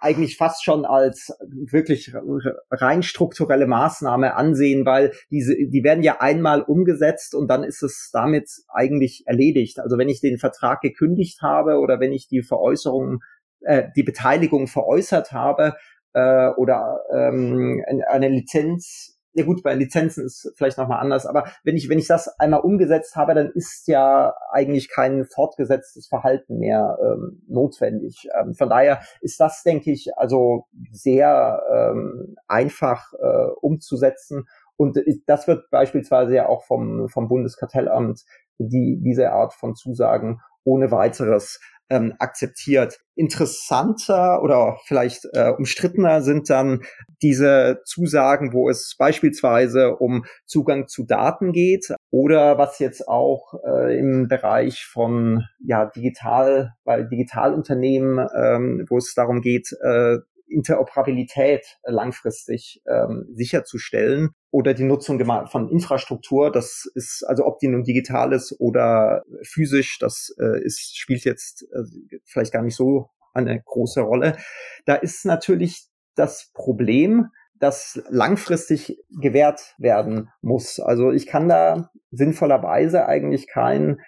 [0.00, 2.12] eigentlich fast schon als wirklich
[2.70, 8.10] rein strukturelle Maßnahme ansehen, weil diese, die werden ja einmal umgesetzt und dann ist es
[8.12, 9.80] damit eigentlich erledigt.
[9.80, 13.20] Also wenn ich den Vertrag gekündigt habe oder wenn ich die Veräußerung,
[13.60, 15.74] äh, die Beteiligung veräußert habe
[16.12, 21.76] äh, oder ähm, eine Lizenz ja gut, bei Lizenzen ist vielleicht nochmal anders, aber wenn
[21.76, 26.98] ich, wenn ich das einmal umgesetzt habe, dann ist ja eigentlich kein fortgesetztes Verhalten mehr
[27.02, 28.28] ähm, notwendig.
[28.34, 34.48] Ähm, von daher ist das, denke ich, also sehr ähm, einfach äh, umzusetzen.
[34.78, 38.24] Und das wird beispielsweise ja auch vom, vom Bundeskartellamt
[38.58, 42.98] die, diese Art von Zusagen ohne weiteres ähm, akzeptiert.
[43.14, 46.82] Interessanter oder vielleicht äh, umstrittener sind dann
[47.22, 53.98] diese Zusagen, wo es beispielsweise um Zugang zu Daten geht oder was jetzt auch äh,
[53.98, 60.18] im Bereich von ja digital, bei Digitalunternehmen, ähm, wo es darum geht, äh,
[60.48, 66.50] Interoperabilität langfristig ähm, sicherzustellen oder die Nutzung von Infrastruktur.
[66.50, 71.62] Das ist also ob die nun digital ist oder physisch, das äh, ist spielt jetzt
[71.72, 71.82] äh,
[72.24, 74.36] vielleicht gar nicht so eine große Rolle.
[74.86, 77.26] Da ist natürlich das Problem,
[77.58, 80.80] das langfristig gewährt werden muss.
[80.80, 84.00] Also ich kann da sinnvollerweise eigentlich kein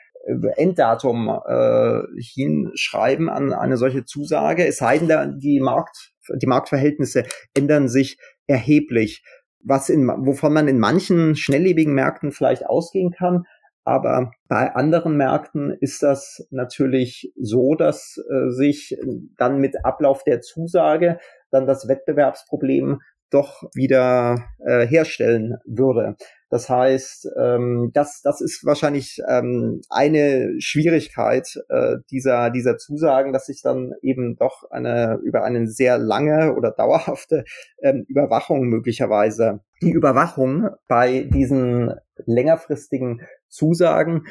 [0.56, 7.88] Enddatum äh, hinschreiben an eine solche Zusage, es sei denn, die Markt, die Marktverhältnisse ändern
[7.88, 9.22] sich erheblich,
[9.62, 13.44] was in, wovon man in manchen schnelllebigen Märkten vielleicht ausgehen kann.
[13.84, 18.94] Aber bei anderen Märkten ist das natürlich so, dass äh, sich
[19.38, 21.18] dann mit Ablauf der Zusage
[21.50, 22.98] dann das Wettbewerbsproblem
[23.30, 26.16] doch wieder äh, herstellen würde.
[26.50, 33.46] Das heißt, ähm, das, das ist wahrscheinlich ähm, eine Schwierigkeit äh, dieser, dieser Zusagen, dass
[33.46, 37.44] sich dann eben doch eine, über eine sehr lange oder dauerhafte
[37.82, 41.94] ähm, Überwachung möglicherweise, die Überwachung bei diesen
[42.26, 44.24] längerfristigen Zusagen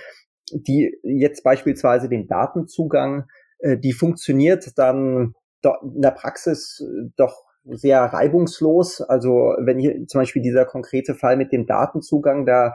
[0.52, 3.28] die jetzt beispielsweise den Datenzugang,
[3.60, 9.02] äh, die funktioniert dann in der Praxis äh, doch sehr reibungslos.
[9.02, 12.74] Also wenn hier zum Beispiel dieser konkrete Fall mit dem Datenzugang, da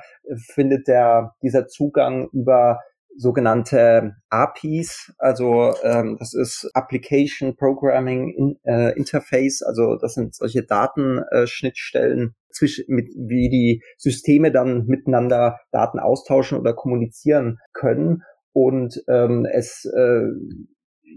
[0.52, 2.80] findet der dieser Zugang über
[3.16, 10.62] sogenannte APIs, also ähm, das ist Application Programming in, äh, Interface, also das sind solche
[10.62, 18.22] Datenschnittstellen zwischen mit wie die Systeme dann miteinander Daten austauschen oder kommunizieren können.
[18.54, 20.24] Und ähm, es äh,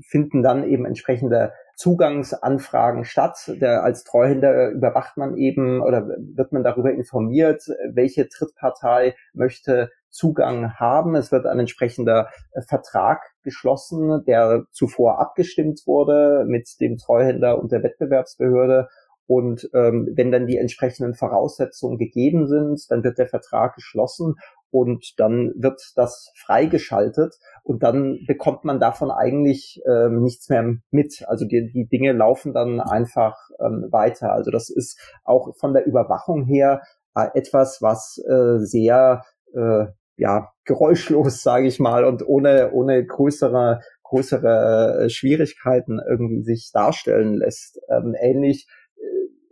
[0.07, 3.51] finden dann eben entsprechende Zugangsanfragen statt.
[3.61, 10.75] Der, als Treuhänder überwacht man eben oder wird man darüber informiert, welche Drittpartei möchte Zugang
[10.75, 11.15] haben.
[11.15, 17.71] Es wird ein entsprechender äh, Vertrag geschlossen, der zuvor abgestimmt wurde mit dem Treuhänder und
[17.71, 18.88] der Wettbewerbsbehörde.
[19.27, 24.35] Und ähm, wenn dann die entsprechenden Voraussetzungen gegeben sind, dann wird der Vertrag geschlossen
[24.75, 27.33] und dann wird das freigeschaltet
[27.63, 31.23] und dann bekommt man davon eigentlich ähm, nichts mehr mit.
[31.27, 34.33] Also die, die Dinge laufen dann einfach ähm, weiter.
[34.33, 36.81] Also das ist auch von der Überwachung her
[37.15, 39.85] äh, etwas, was äh, sehr äh,
[40.17, 47.35] ja geräuschlos, sage ich mal, und ohne ohne größere größere äh, Schwierigkeiten irgendwie sich darstellen
[47.35, 47.79] lässt.
[47.89, 48.67] Ähm, ähnlich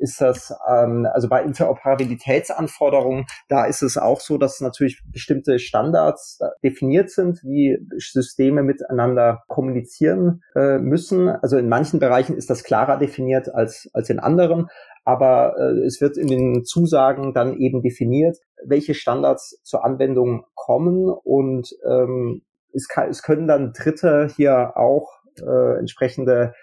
[0.04, 6.40] ist das, ähm, also bei Interoperabilitätsanforderungen, da ist es auch so, dass natürlich bestimmte Standards
[6.62, 11.30] definiert sind, wie Systeme miteinander kommunizieren äh, müssen.
[11.30, 14.68] Also in manchen Bereichen ist das klarer definiert als, als in anderen,
[15.06, 21.08] aber äh, es wird in den Zusagen dann eben definiert, welche Standards zur Anwendung kommen
[21.10, 22.42] und ähm,
[22.74, 25.08] es, kann, es können dann Dritte hier auch
[25.40, 26.54] äh, entsprechende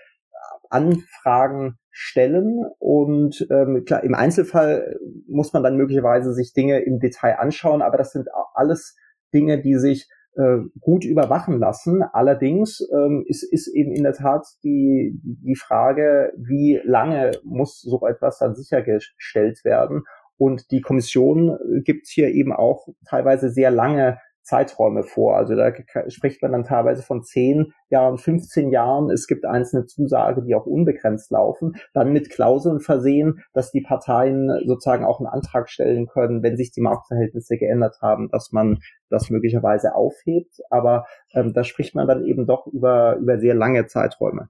[0.68, 7.38] Anfragen stellen und ähm, klar, im Einzelfall muss man dann möglicherweise sich Dinge im Detail
[7.38, 8.96] anschauen, aber das sind alles
[9.32, 12.02] Dinge, die sich äh, gut überwachen lassen.
[12.02, 18.06] Allerdings ähm, ist, ist eben in der Tat die, die Frage, wie lange muss so
[18.06, 20.04] etwas dann sichergestellt werden.
[20.36, 24.18] Und die Kommission gibt hier eben auch teilweise sehr lange
[24.50, 25.36] Zeiträume vor.
[25.36, 25.72] Also da
[26.08, 29.10] spricht man dann teilweise von 10 Jahren, 15 Jahren.
[29.10, 34.50] Es gibt einzelne Zusagen, die auch unbegrenzt laufen, dann mit Klauseln versehen, dass die Parteien
[34.66, 39.30] sozusagen auch einen Antrag stellen können, wenn sich die Marktverhältnisse geändert haben, dass man das
[39.30, 40.56] möglicherweise aufhebt.
[40.70, 44.48] Aber ähm, da spricht man dann eben doch über, über sehr lange Zeiträume.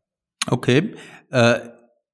[0.51, 0.95] Okay.
[1.31, 1.59] Äh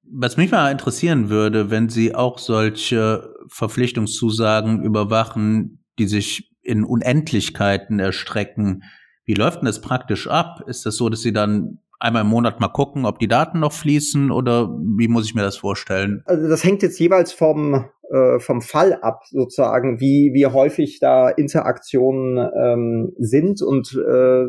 [0.09, 7.99] was mich mal interessieren würde, wenn Sie auch solche Verpflichtungszusagen überwachen, die sich in Unendlichkeiten
[7.99, 8.83] erstrecken.
[9.25, 10.63] Wie läuft denn das praktisch ab?
[10.67, 13.73] Ist das so, dass Sie dann einmal im Monat mal gucken, ob die Daten noch
[13.73, 16.21] fließen oder wie muss ich mir das vorstellen?
[16.25, 21.29] Also das hängt jetzt jeweils vom äh, vom Fall ab, sozusagen, wie wie häufig da
[21.29, 24.45] Interaktionen ähm, sind und äh,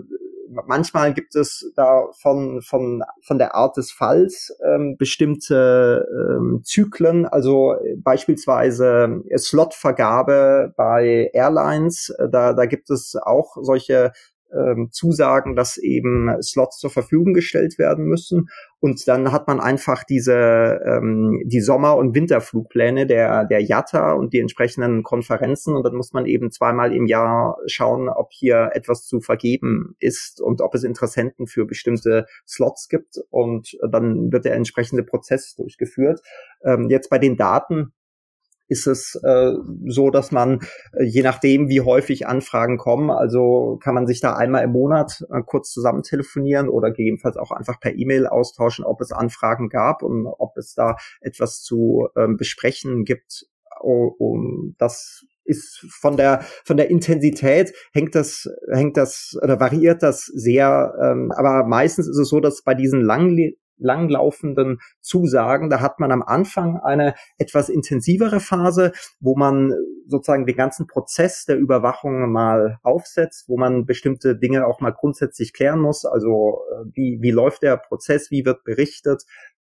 [0.67, 7.27] manchmal gibt es da von, von, von der Art des Falls ähm, bestimmte ähm, Zyklen,
[7.27, 14.13] also beispielsweise Slotvergabe bei Airlines, äh, da, da gibt es auch solche
[14.53, 18.49] ähm, zusagen, dass eben Slots zur Verfügung gestellt werden müssen.
[18.81, 24.33] Und dann hat man einfach diese ähm, die Sommer- und Winterflugpläne der der JATA und
[24.33, 29.05] die entsprechenden Konferenzen und dann muss man eben zweimal im Jahr schauen, ob hier etwas
[29.05, 34.55] zu vergeben ist und ob es Interessenten für bestimmte Slots gibt und dann wird der
[34.55, 36.21] entsprechende Prozess durchgeführt.
[36.63, 37.93] Ähm, jetzt bei den Daten
[38.69, 39.53] ist es äh,
[39.87, 40.61] so, dass man,
[40.93, 45.25] äh, je nachdem, wie häufig Anfragen kommen, also kann man sich da einmal im Monat
[45.31, 50.03] äh, kurz zusammen telefonieren oder gegebenenfalls auch einfach per E-Mail austauschen, ob es Anfragen gab
[50.03, 53.47] und ob es da etwas zu ähm, besprechen gibt.
[53.81, 60.25] Um, das ist von der von der Intensität hängt das hängt das oder variiert das
[60.27, 65.71] sehr, ähm, aber meistens ist es so, dass bei diesen langen langlaufenden Zusagen.
[65.71, 69.73] Da hat man am Anfang eine etwas intensivere Phase, wo man
[70.07, 75.53] sozusagen den ganzen Prozess der Überwachung mal aufsetzt, wo man bestimmte Dinge auch mal grundsätzlich
[75.53, 76.05] klären muss.
[76.05, 79.25] Also äh, wie, wie läuft der Prozess, wie wird berichtet,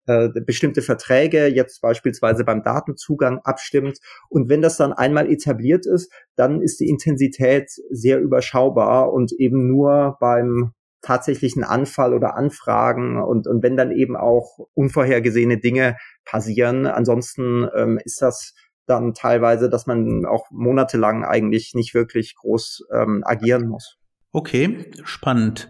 [0.08, 4.00] äh, bestimmte Verträge jetzt beispielsweise beim Datenzugang abstimmt.
[4.30, 9.68] Und wenn das dann einmal etabliert ist, dann ist die Intensität sehr überschaubar und eben
[9.68, 16.86] nur beim tatsächlichen Anfall oder Anfragen und, und wenn dann eben auch unvorhergesehene Dinge passieren.
[16.86, 18.54] Ansonsten ähm, ist das
[18.86, 23.98] dann teilweise, dass man auch monatelang eigentlich nicht wirklich groß ähm, agieren muss.
[24.32, 25.70] Okay, spannend.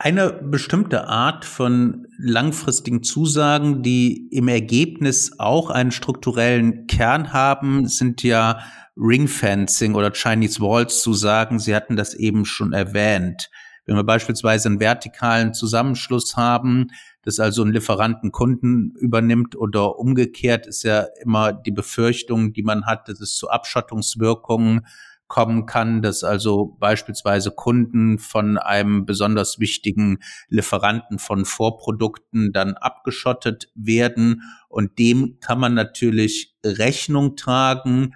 [0.00, 8.22] Eine bestimmte Art von langfristigen Zusagen, die im Ergebnis auch einen strukturellen Kern haben, sind
[8.22, 8.60] ja
[8.96, 11.58] Ringfencing oder Chinese Walls Zusagen.
[11.58, 13.50] Sie hatten das eben schon erwähnt.
[13.88, 16.88] Wenn wir beispielsweise einen vertikalen Zusammenschluss haben,
[17.22, 22.84] das also einen Lieferanten Kunden übernimmt oder umgekehrt, ist ja immer die Befürchtung, die man
[22.84, 24.86] hat, dass es zu Abschottungswirkungen
[25.26, 30.18] kommen kann, dass also beispielsweise Kunden von einem besonders wichtigen
[30.48, 34.42] Lieferanten von Vorprodukten dann abgeschottet werden.
[34.68, 38.12] Und dem kann man natürlich Rechnung tragen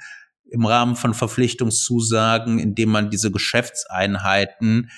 [0.50, 4.90] im Rahmen von Verpflichtungszusagen, indem man diese Geschäftseinheiten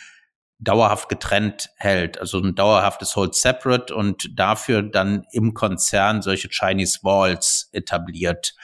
[0.64, 7.00] dauerhaft getrennt hält, also ein dauerhaftes Hold Separate und dafür dann im Konzern solche Chinese
[7.02, 8.54] Walls etabliert.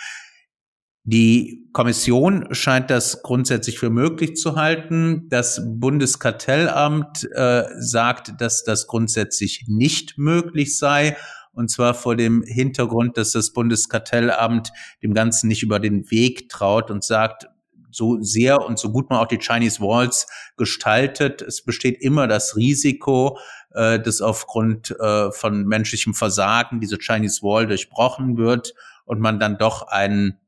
[1.04, 5.28] Die Kommission scheint das grundsätzlich für möglich zu halten.
[5.30, 11.16] Das Bundeskartellamt äh, sagt, dass das grundsätzlich nicht möglich sei.
[11.52, 14.72] Und zwar vor dem Hintergrund, dass das Bundeskartellamt
[15.02, 17.48] dem Ganzen nicht über den Weg traut und sagt,
[17.90, 20.26] so sehr und so gut man auch die Chinese Walls
[20.56, 23.38] gestaltet, es besteht immer das Risiko,
[23.74, 28.74] äh, dass aufgrund äh, von menschlichem Versagen diese Chinese Wall durchbrochen wird
[29.04, 30.38] und man dann doch einen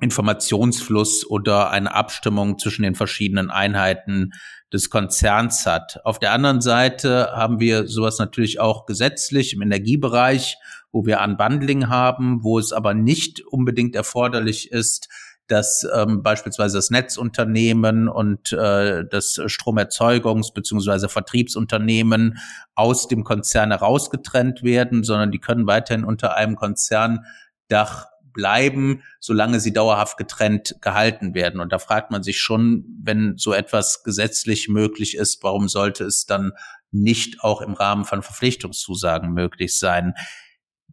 [0.00, 4.32] Informationsfluss oder eine Abstimmung zwischen den verschiedenen Einheiten
[4.72, 6.00] des Konzerns hat.
[6.04, 10.56] Auf der anderen Seite haben wir sowas natürlich auch gesetzlich im Energiebereich,
[10.90, 15.08] wo wir Unbundling haben, wo es aber nicht unbedingt erforderlich ist,
[15.48, 21.08] dass ähm, beispielsweise das Netzunternehmen und äh, das Stromerzeugungs- bzw.
[21.08, 22.38] Vertriebsunternehmen
[22.74, 29.72] aus dem Konzern herausgetrennt werden, sondern die können weiterhin unter einem Konzerndach bleiben, solange sie
[29.72, 31.60] dauerhaft getrennt gehalten werden.
[31.60, 36.26] Und da fragt man sich schon, wenn so etwas gesetzlich möglich ist, warum sollte es
[36.26, 36.52] dann
[36.90, 40.14] nicht auch im Rahmen von Verpflichtungszusagen möglich sein?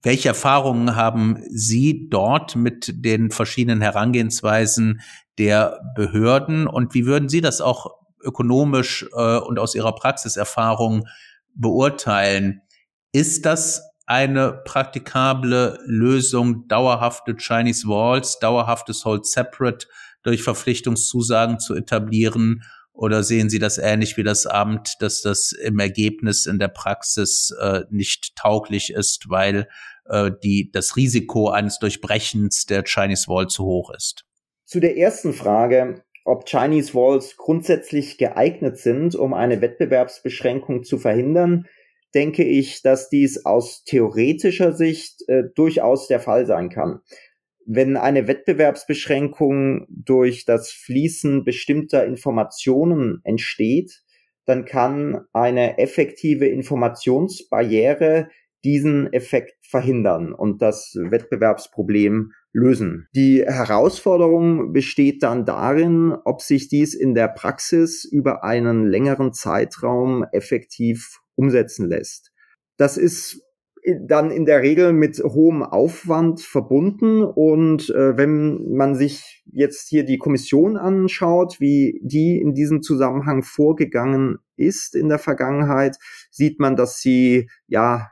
[0.01, 5.01] Welche Erfahrungen haben Sie dort mit den verschiedenen Herangehensweisen
[5.37, 11.07] der Behörden und wie würden Sie das auch ökonomisch äh, und aus Ihrer Praxiserfahrung
[11.55, 12.61] beurteilen?
[13.11, 19.87] Ist das eine praktikable Lösung, dauerhafte Chinese Walls, dauerhaftes Hold Separate
[20.23, 22.63] durch Verpflichtungszusagen zu etablieren?
[22.99, 27.55] Oder sehen Sie das ähnlich wie das Amt, dass das im Ergebnis in der Praxis
[27.57, 29.69] äh, nicht tauglich ist, weil
[30.09, 34.25] äh, die, das Risiko eines Durchbrechens der Chinese Wall zu hoch ist?
[34.65, 41.67] Zu der ersten Frage, ob Chinese Walls grundsätzlich geeignet sind, um eine Wettbewerbsbeschränkung zu verhindern,
[42.13, 46.99] denke ich, dass dies aus theoretischer Sicht äh, durchaus der Fall sein kann.
[47.71, 54.01] Wenn eine Wettbewerbsbeschränkung durch das Fließen bestimmter Informationen entsteht,
[54.45, 58.27] dann kann eine effektive Informationsbarriere
[58.63, 63.07] diesen Effekt verhindern und das Wettbewerbsproblem lösen.
[63.15, 70.25] Die Herausforderung besteht dann darin, ob sich dies in der Praxis über einen längeren Zeitraum
[70.31, 72.31] effektiv umsetzen lässt.
[72.77, 73.43] Das ist
[74.01, 77.23] dann in der Regel mit hohem Aufwand verbunden.
[77.23, 83.43] Und äh, wenn man sich jetzt hier die Kommission anschaut, wie die in diesem Zusammenhang
[83.43, 85.97] vorgegangen ist in der Vergangenheit,
[86.29, 88.09] sieht man, dass sie ja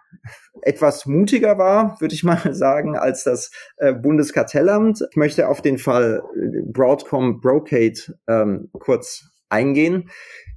[0.61, 5.05] etwas mutiger war, würde ich mal sagen, als das äh, Bundeskartellamt.
[5.09, 6.23] Ich möchte auf den Fall
[6.65, 10.09] Broadcom Brocade ähm, kurz eingehen.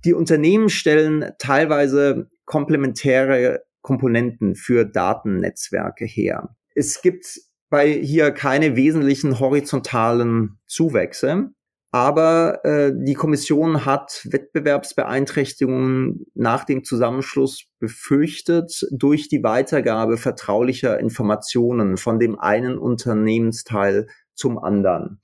[0.04, 6.54] Die Unternehmen stellen teilweise komplementäre Komponenten für Datennetzwerke her.
[6.74, 11.50] Es gibt bei hier keine wesentlichen horizontalen Zuwächse,
[11.92, 21.96] aber äh, die Kommission hat Wettbewerbsbeeinträchtigungen nach dem Zusammenschluss befürchtet durch die Weitergabe vertraulicher Informationen
[21.96, 25.20] von dem einen Unternehmensteil zum anderen.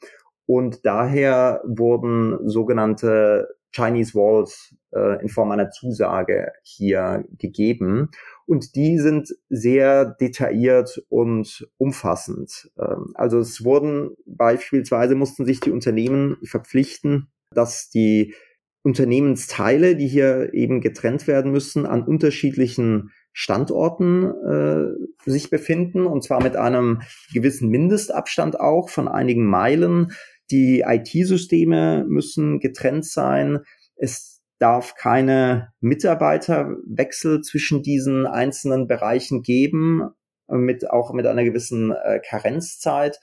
[0.47, 8.11] Und daher wurden sogenannte Chinese Walls äh, in Form einer Zusage hier gegeben.
[8.47, 12.71] Und die sind sehr detailliert und umfassend.
[12.79, 18.35] Ähm, also es wurden beispielsweise mussten sich die Unternehmen verpflichten, dass die
[18.83, 26.41] Unternehmensteile, die hier eben getrennt werden müssen, an unterschiedlichen Standorten äh, sich befinden und zwar
[26.41, 27.03] mit einem
[27.35, 30.13] gewissen Mindestabstand auch von einigen Meilen
[30.51, 33.59] die IT-Systeme müssen getrennt sein.
[33.97, 40.11] Es darf keine Mitarbeiterwechsel zwischen diesen einzelnen Bereichen geben,
[40.49, 43.21] mit auch mit einer gewissen äh, Karenzzeit.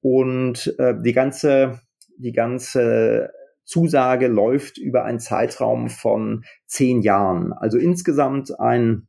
[0.00, 1.80] Und äh, die ganze,
[2.16, 3.30] die ganze
[3.64, 7.52] Zusage läuft über einen Zeitraum von zehn Jahren.
[7.52, 9.06] Also insgesamt ein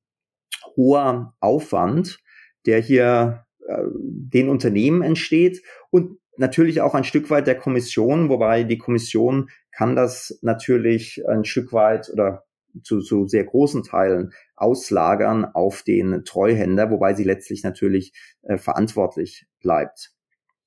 [0.76, 2.20] hoher Aufwand,
[2.66, 8.64] der hier äh, den Unternehmen entsteht und natürlich auch ein Stück weit der Kommission, wobei
[8.64, 12.44] die Kommission kann das natürlich ein Stück weit oder
[12.84, 18.14] zu, zu sehr großen Teilen auslagern auf den Treuhänder, wobei sie letztlich natürlich
[18.44, 20.14] äh, verantwortlich bleibt.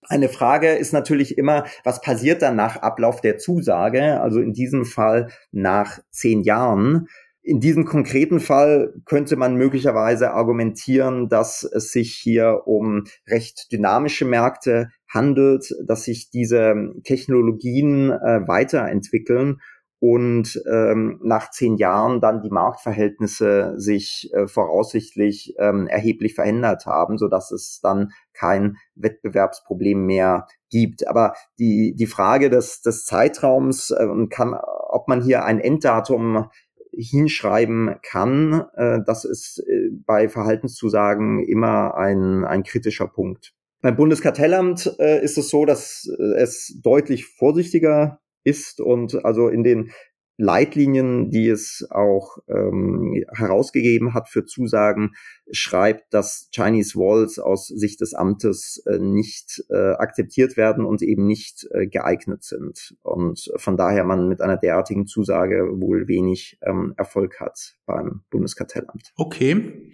[0.06, 4.84] Eine Frage ist natürlich immer, was passiert dann nach Ablauf der Zusage, also in diesem
[4.84, 7.08] Fall nach zehn Jahren.
[7.42, 14.24] In diesem konkreten Fall könnte man möglicherweise argumentieren, dass es sich hier um recht dynamische
[14.24, 19.60] Märkte handelt, dass sich diese Technologien äh, weiterentwickeln
[20.00, 27.16] und ähm, nach zehn Jahren dann die Marktverhältnisse sich äh, voraussichtlich ähm, erheblich verändert haben,
[27.16, 31.08] so dass es dann kein Wettbewerbsproblem mehr gibt.
[31.08, 34.54] Aber die die Frage des des Zeitraums äh, kann,
[34.90, 36.50] ob man hier ein Enddatum
[36.92, 43.54] hinschreiben kann, äh, das ist äh, bei Verhaltenszusagen immer ein, ein kritischer Punkt.
[43.84, 49.62] Beim Bundeskartellamt äh, ist es so, dass äh, es deutlich vorsichtiger ist und also in
[49.62, 49.90] den
[50.38, 55.10] Leitlinien, die es auch ähm, herausgegeben hat für Zusagen,
[55.52, 61.26] schreibt, dass Chinese Walls aus Sicht des Amtes äh, nicht äh, akzeptiert werden und eben
[61.26, 62.96] nicht äh, geeignet sind.
[63.02, 69.12] Und von daher man mit einer derartigen Zusage wohl wenig ähm, Erfolg hat beim Bundeskartellamt.
[69.14, 69.92] Okay,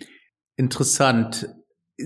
[0.55, 1.60] interessant.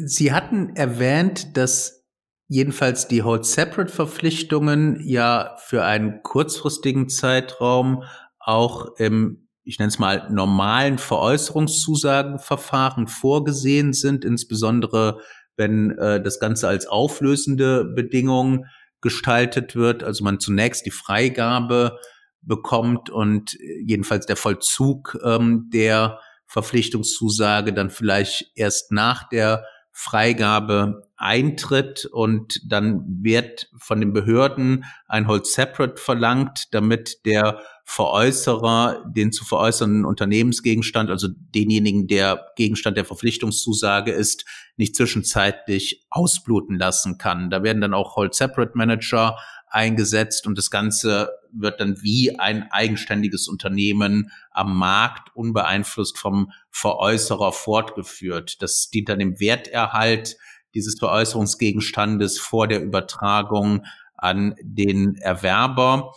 [0.07, 2.05] Sie hatten erwähnt, dass
[2.49, 8.05] jedenfalls die Hold-Separate-Verpflichtungen ja für einen kurzfristigen Zeitraum
[8.39, 15.21] auch im, ich nenne es mal, normalen Veräußerungszusagenverfahren vorgesehen sind, insbesondere
[15.57, 18.67] wenn äh, das Ganze als auflösende Bedingung
[19.01, 21.99] gestaltet wird, also man zunächst die Freigabe
[22.43, 29.65] bekommt und jedenfalls der Vollzug ähm, der Verpflichtungszusage dann vielleicht erst nach der
[29.97, 39.05] Freigabe eintritt und dann wird von den Behörden ein Hold Separate verlangt, damit der Veräußerer
[39.07, 44.45] den zu veräußernden Unternehmensgegenstand, also denjenigen, der Gegenstand der Verpflichtungszusage ist,
[44.77, 47.49] nicht zwischenzeitlich ausbluten lassen kann.
[47.49, 49.39] Da werden dann auch Hold Separate Manager
[49.75, 57.53] eingesetzt und das Ganze wird dann wie ein eigenständiges Unternehmen am Markt unbeeinflusst vom Veräußerer
[57.53, 58.63] fortgeführt.
[58.63, 60.37] Das dient dann dem Werterhalt
[60.75, 63.85] dieses Veräußerungsgegenstandes vor der Übertragung
[64.17, 66.13] an den Erwerber.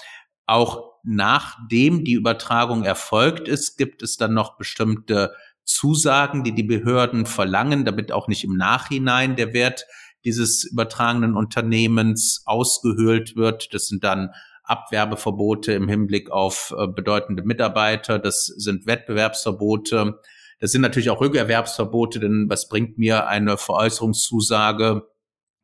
[0.45, 5.34] Auch nachdem die Übertragung erfolgt ist, gibt es dann noch bestimmte
[5.64, 9.86] Zusagen, die die Behörden verlangen, damit auch nicht im Nachhinein der Wert
[10.26, 13.74] dieses übertragenen Unternehmens ausgehöhlt wird.
[13.74, 14.32] Das sind dann
[14.63, 18.20] Abwerbeverbote im Hinblick auf äh, bedeutende Mitarbeiter.
[18.20, 20.20] Das sind Wettbewerbsverbote.
[20.59, 25.07] Das sind natürlich auch Rückerwerbsverbote, denn was bringt mir eine Veräußerungszusage,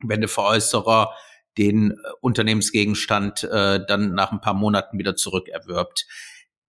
[0.02, 1.12] wenn der Veräußerer
[1.58, 6.06] den äh, Unternehmensgegenstand äh, dann nach ein paar Monaten wieder zurückerwirbt.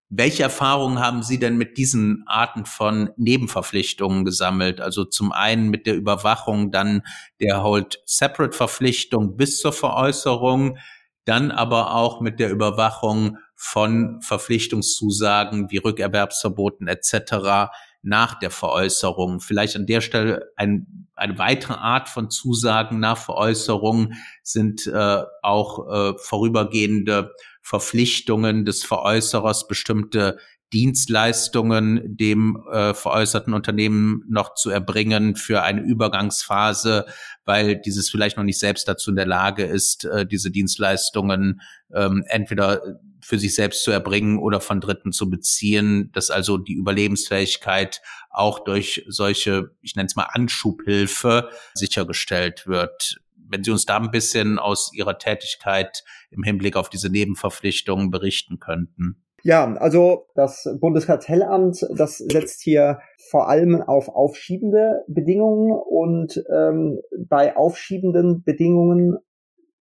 [0.08, 4.80] Welche Erfahrungen haben Sie denn mit diesen Arten von Nebenverpflichtungen gesammelt?
[4.80, 7.02] Also zum einen mit der Überwachung, dann
[7.40, 10.78] der Hold-Separate-Verpflichtung bis zur Veräußerung,
[11.24, 17.72] dann aber auch mit der Überwachung von Verpflichtungszusagen wie Rückerwerbsverboten etc.
[18.06, 19.40] nach der Veräußerung.
[19.40, 25.88] Vielleicht an der Stelle ein, eine weitere Art von Zusagen nach Veräußerung sind äh, auch
[25.88, 30.38] äh, vorübergehende Verpflichtungen des Veräußerers, bestimmte
[30.72, 37.06] Dienstleistungen dem äh, veräußerten Unternehmen noch zu erbringen für eine Übergangsphase,
[37.44, 41.60] weil dieses vielleicht noch nicht selbst dazu in der Lage ist, äh, diese Dienstleistungen
[41.94, 46.74] ähm, entweder für sich selbst zu erbringen oder von Dritten zu beziehen, dass also die
[46.74, 48.00] Überlebensfähigkeit
[48.30, 54.10] auch durch solche, ich nenne es mal Anschubhilfe, sichergestellt wird wenn Sie uns da ein
[54.10, 59.22] bisschen aus Ihrer Tätigkeit im Hinblick auf diese Nebenverpflichtungen berichten könnten.
[59.42, 62.98] Ja, also das Bundeskartellamt, das setzt hier
[63.30, 69.18] vor allem auf aufschiebende Bedingungen und ähm, bei aufschiebenden Bedingungen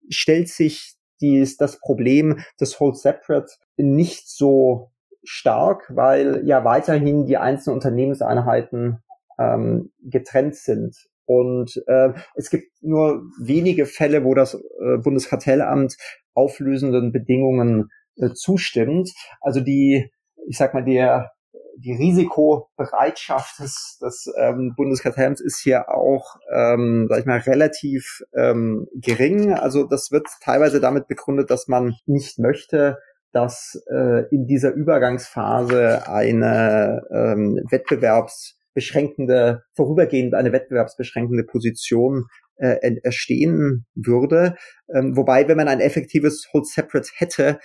[0.10, 4.92] stellt sich dies, das Problem des Hold Separate nicht so
[5.24, 9.00] stark, weil ja weiterhin die einzelnen Unternehmenseinheiten
[9.40, 10.96] ähm, getrennt sind.
[11.26, 15.96] Und äh, es gibt nur wenige Fälle, wo das äh, Bundeskartellamt
[16.34, 19.12] auflösenden Bedingungen äh, zustimmt.
[19.40, 20.12] Also die,
[20.48, 21.32] ich sag mal, der
[21.78, 28.88] die Risikobereitschaft des, des ähm, Bundeskartellamts ist hier auch, ähm, sag ich mal, relativ ähm,
[28.94, 29.54] gering.
[29.54, 32.98] Also das wird teilweise damit begründet, dass man nicht möchte,
[33.32, 42.26] dass äh, in dieser Übergangsphase eine ähm, wettbewerbsbeschränkende, vorübergehend eine wettbewerbsbeschränkende Position
[42.58, 44.56] äh, erstehen würde.
[44.94, 47.60] Ähm, wobei, wenn man ein effektives Hold Separate hätte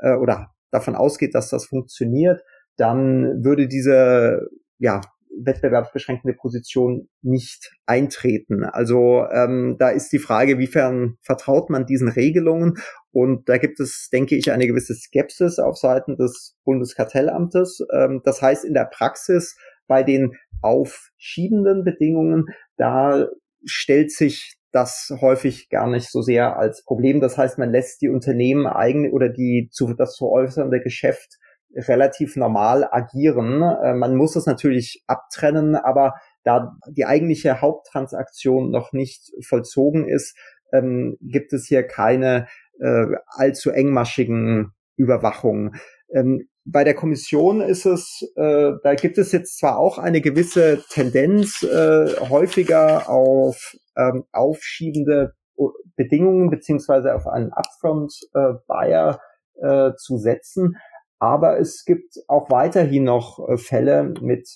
[0.00, 2.42] äh, oder davon ausgeht, dass das funktioniert,
[2.76, 4.48] dann würde diese
[4.78, 5.00] ja,
[5.42, 8.64] wettbewerbsbeschränkende Position nicht eintreten.
[8.64, 12.74] Also ähm, da ist die Frage, wiefern vertraut man diesen Regelungen?
[13.12, 17.80] Und da gibt es, denke ich, eine gewisse Skepsis auf Seiten des Bundeskartellamtes.
[17.92, 19.56] Ähm, das heißt, in der Praxis
[19.86, 22.46] bei den aufschiebenden Bedingungen,
[22.76, 23.28] da
[23.64, 27.20] stellt sich das häufig gar nicht so sehr als Problem.
[27.20, 31.38] Das heißt, man lässt die Unternehmen eigen oder die zu, das zu äußernde Geschäft
[31.74, 33.62] relativ normal agieren.
[33.62, 36.14] Äh, man muss es natürlich abtrennen, aber
[36.44, 40.36] da die eigentliche Haupttransaktion noch nicht vollzogen ist,
[40.72, 42.48] ähm, gibt es hier keine
[42.80, 45.76] äh, allzu engmaschigen Überwachungen.
[46.12, 50.82] Ähm, bei der Kommission ist es, äh, da gibt es jetzt zwar auch eine gewisse
[50.88, 55.34] Tendenz, häufiger auf ähm, aufschiebende
[55.96, 59.20] Bedingungen beziehungsweise auf einen Upfront-Buyer
[59.60, 60.76] äh, zu setzen,
[61.24, 64.46] aber es gibt auch weiterhin noch äh, Fälle mit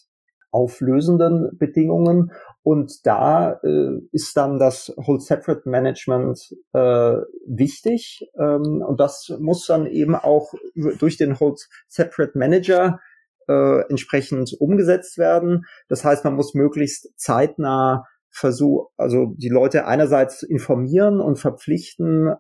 [0.51, 7.17] auflösenden Bedingungen und da äh, ist dann das Hold Separate Management äh,
[7.47, 10.53] wichtig ähm, und das muss dann eben auch
[10.99, 13.01] durch den Hold Separate Manager
[13.47, 15.65] äh, entsprechend umgesetzt werden.
[15.89, 22.35] Das heißt, man muss möglichst zeitnah versuchen, also die Leute einerseits informieren und verpflichten,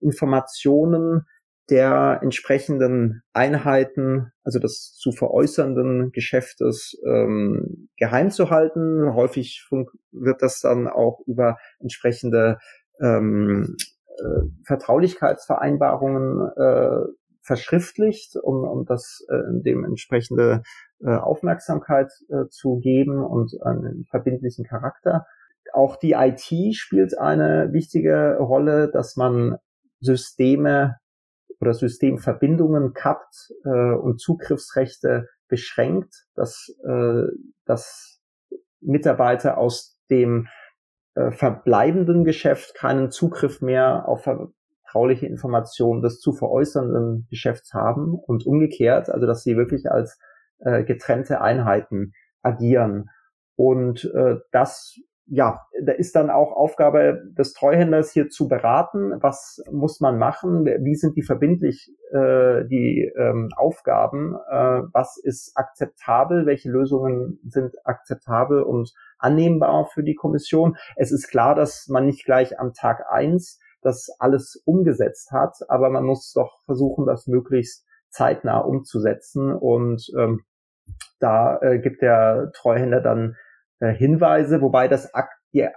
[0.00, 1.26] Informationen
[1.70, 9.14] der entsprechenden Einheiten, also des zu veräußernden Geschäftes, ähm, geheim zu halten.
[9.14, 9.66] Häufig
[10.10, 12.58] wird das dann auch über entsprechende
[13.00, 13.76] ähm,
[14.18, 17.06] äh, Vertraulichkeitsvereinbarungen äh,
[17.42, 20.62] verschriftlicht, um, um das äh, dem entsprechende
[21.02, 25.26] äh, Aufmerksamkeit äh, zu geben und einen verbindlichen Charakter.
[25.72, 29.56] Auch die IT spielt eine wichtige Rolle, dass man
[30.00, 30.99] Systeme
[31.60, 37.22] oder Systemverbindungen kappt äh, und Zugriffsrechte beschränkt, dass, äh,
[37.66, 38.20] dass
[38.80, 40.48] Mitarbeiter aus dem
[41.14, 48.46] äh, verbleibenden Geschäft keinen Zugriff mehr auf vertrauliche Informationen des zu veräußernden Geschäfts haben und
[48.46, 50.18] umgekehrt, also dass sie wirklich als
[50.60, 53.10] äh, getrennte Einheiten agieren.
[53.56, 54.96] Und äh, das
[55.32, 60.66] ja, da ist dann auch Aufgabe des Treuhänders hier zu beraten, was muss man machen,
[60.66, 67.76] wie sind die verbindlich äh, die ähm, Aufgaben, äh, was ist akzeptabel, welche Lösungen sind
[67.84, 70.76] akzeptabel und annehmbar für die Kommission.
[70.96, 75.90] Es ist klar, dass man nicht gleich am Tag eins das alles umgesetzt hat, aber
[75.90, 79.54] man muss doch versuchen, das möglichst zeitnah umzusetzen.
[79.54, 80.40] Und ähm,
[81.20, 83.36] da äh, gibt der Treuhänder dann
[83.80, 85.10] äh, Hinweise, wobei das
[85.52, 85.68] die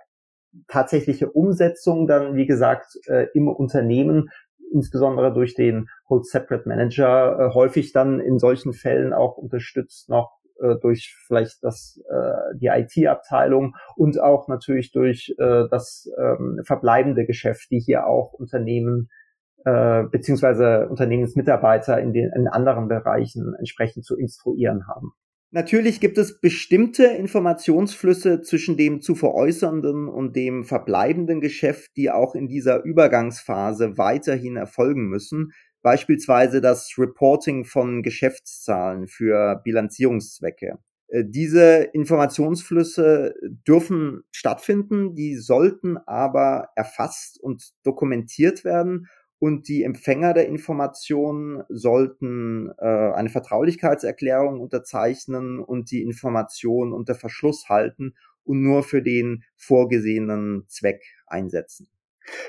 [0.67, 4.29] tatsächliche Umsetzung dann, wie gesagt, äh, im Unternehmen,
[4.71, 10.39] insbesondere durch den Hold Separate Manager, äh, häufig dann in solchen Fällen auch unterstützt noch
[10.59, 17.25] äh, durch vielleicht das äh, die IT-Abteilung und auch natürlich durch äh, das ähm, verbleibende
[17.25, 19.09] Geschäft, die hier auch Unternehmen
[19.65, 25.13] äh, beziehungsweise Unternehmensmitarbeiter in den in anderen Bereichen entsprechend zu instruieren haben.
[25.55, 32.33] Natürlich gibt es bestimmte Informationsflüsse zwischen dem zu veräußernden und dem verbleibenden Geschäft, die auch
[32.33, 35.51] in dieser Übergangsphase weiterhin erfolgen müssen,
[35.83, 40.79] beispielsweise das Reporting von Geschäftszahlen für Bilanzierungszwecke.
[41.09, 43.35] Äh, diese Informationsflüsse
[43.67, 49.07] dürfen stattfinden, die sollten aber erfasst und dokumentiert werden
[49.43, 57.67] und die Empfänger der Informationen sollten äh, eine Vertraulichkeitserklärung unterzeichnen und die Information unter Verschluss
[57.67, 58.15] halten
[58.45, 61.89] und nur für den vorgesehenen Zweck einsetzen.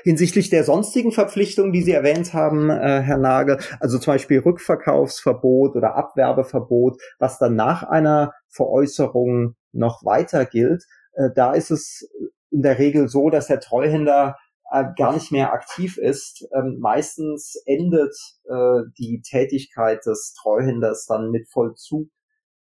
[0.05, 5.75] Hinsichtlich der sonstigen Verpflichtungen, die Sie erwähnt haben, äh, Herr Nagel, also zum Beispiel Rückverkaufsverbot
[5.75, 10.85] oder Abwerbeverbot, was dann nach einer Veräußerung noch weiter gilt,
[11.15, 12.09] äh, da ist es
[12.51, 14.37] in der Regel so, dass der Treuhänder
[14.75, 16.47] äh, gar nicht mehr aktiv ist.
[16.53, 18.15] Ähm, meistens endet
[18.45, 22.09] äh, die Tätigkeit des Treuhänders dann mit Vollzug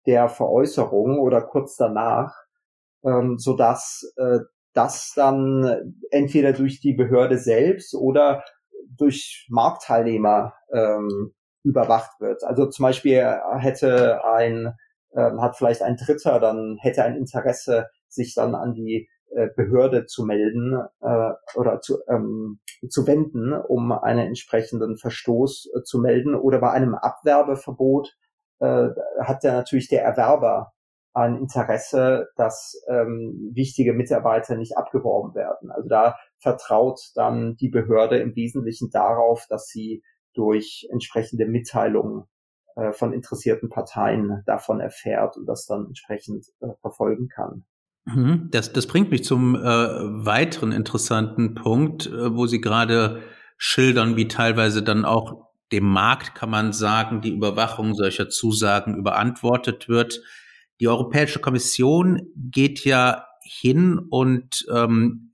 [0.05, 2.33] der Veräußerung oder kurz danach,
[3.05, 4.39] ähm, so dass äh,
[4.73, 8.43] das dann entweder durch die Behörde selbst oder
[8.97, 11.33] durch Marktteilnehmer ähm,
[11.63, 12.43] überwacht wird.
[12.43, 13.23] Also zum Beispiel
[13.57, 14.73] hätte ein,
[15.11, 20.05] äh, hat vielleicht ein Dritter dann hätte ein Interesse, sich dann an die äh, Behörde
[20.05, 22.59] zu melden äh, oder zu, ähm,
[22.89, 26.35] zu wenden, um einen entsprechenden Verstoß äh, zu melden.
[26.35, 28.15] Oder bei einem Abwerbeverbot
[28.59, 28.89] äh,
[29.21, 30.73] hat ja natürlich der Erwerber
[31.13, 35.71] ein Interesse, dass ähm, wichtige Mitarbeiter nicht abgeworben werden.
[35.71, 40.03] Also da vertraut dann die Behörde im Wesentlichen darauf, dass sie
[40.33, 42.23] durch entsprechende Mitteilungen
[42.75, 47.65] äh, von interessierten Parteien davon erfährt und das dann entsprechend äh, verfolgen kann.
[48.05, 48.49] Mhm.
[48.51, 53.21] Das, das bringt mich zum äh, weiteren interessanten Punkt, äh, wo Sie gerade
[53.57, 59.87] schildern, wie teilweise dann auch dem Markt, kann man sagen, die Überwachung solcher Zusagen überantwortet
[59.87, 60.21] wird.
[60.79, 65.33] Die Europäische Kommission geht ja hin und ähm,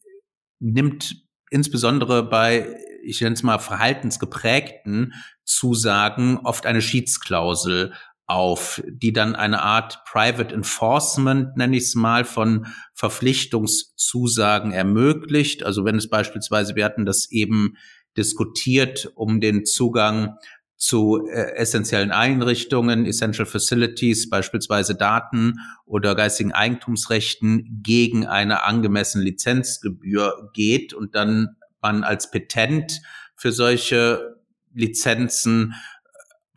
[0.59, 1.15] nimmt
[1.49, 5.13] insbesondere bei, ich nenne es mal, verhaltensgeprägten
[5.45, 7.93] Zusagen oft eine Schiedsklausel
[8.28, 15.63] auf, die dann eine Art Private Enforcement, nenne ich es mal, von Verpflichtungszusagen ermöglicht.
[15.63, 17.78] Also wenn es beispielsweise, wir hatten das eben
[18.17, 20.36] diskutiert, um den Zugang
[20.75, 25.55] zu äh, essentiellen Einrichtungen, Essential Facilities, beispielsweise Daten
[25.86, 33.01] oder geistigen Eigentumsrechten gegen eine angemessene Lizenzgebühr geht und dann man als Petent
[33.36, 34.36] für solche
[34.73, 35.73] Lizenzen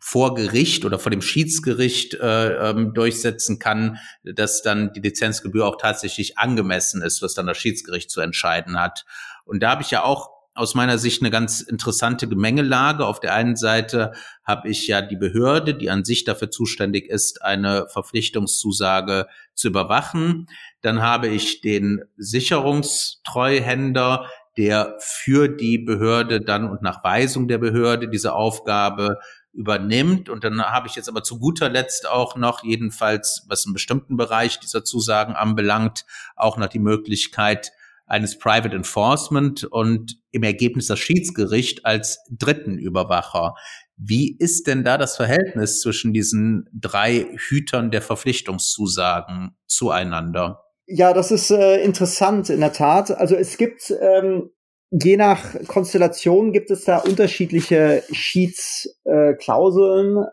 [0.03, 5.77] vor Gericht oder vor dem Schiedsgericht äh, ähm, durchsetzen kann, dass dann die Lizenzgebühr auch
[5.77, 9.05] tatsächlich angemessen ist, was dann das Schiedsgericht zu entscheiden hat.
[9.45, 13.05] Und da habe ich ja auch aus meiner Sicht eine ganz interessante Gemengelage.
[13.05, 17.43] Auf der einen Seite habe ich ja die Behörde, die an sich dafür zuständig ist,
[17.43, 20.47] eine Verpflichtungszusage zu überwachen.
[20.81, 24.25] Dann habe ich den Sicherungstreuhänder,
[24.57, 29.19] der für die Behörde dann und nach Weisung der Behörde diese Aufgabe
[29.53, 30.29] übernimmt.
[30.29, 34.17] Und dann habe ich jetzt aber zu guter Letzt auch noch, jedenfalls was einen bestimmten
[34.17, 37.71] Bereich dieser Zusagen anbelangt, auch noch die Möglichkeit
[38.05, 43.55] eines Private Enforcement und im Ergebnis das Schiedsgericht als dritten Überwacher.
[43.95, 50.63] Wie ist denn da das Verhältnis zwischen diesen drei Hütern der Verpflichtungszusagen zueinander?
[50.87, 53.11] Ja, das ist äh, interessant in der Tat.
[53.11, 54.49] Also es gibt ähm,
[54.91, 60.25] je nach Konstellation gibt es da unterschiedliche Schiedsklauseln.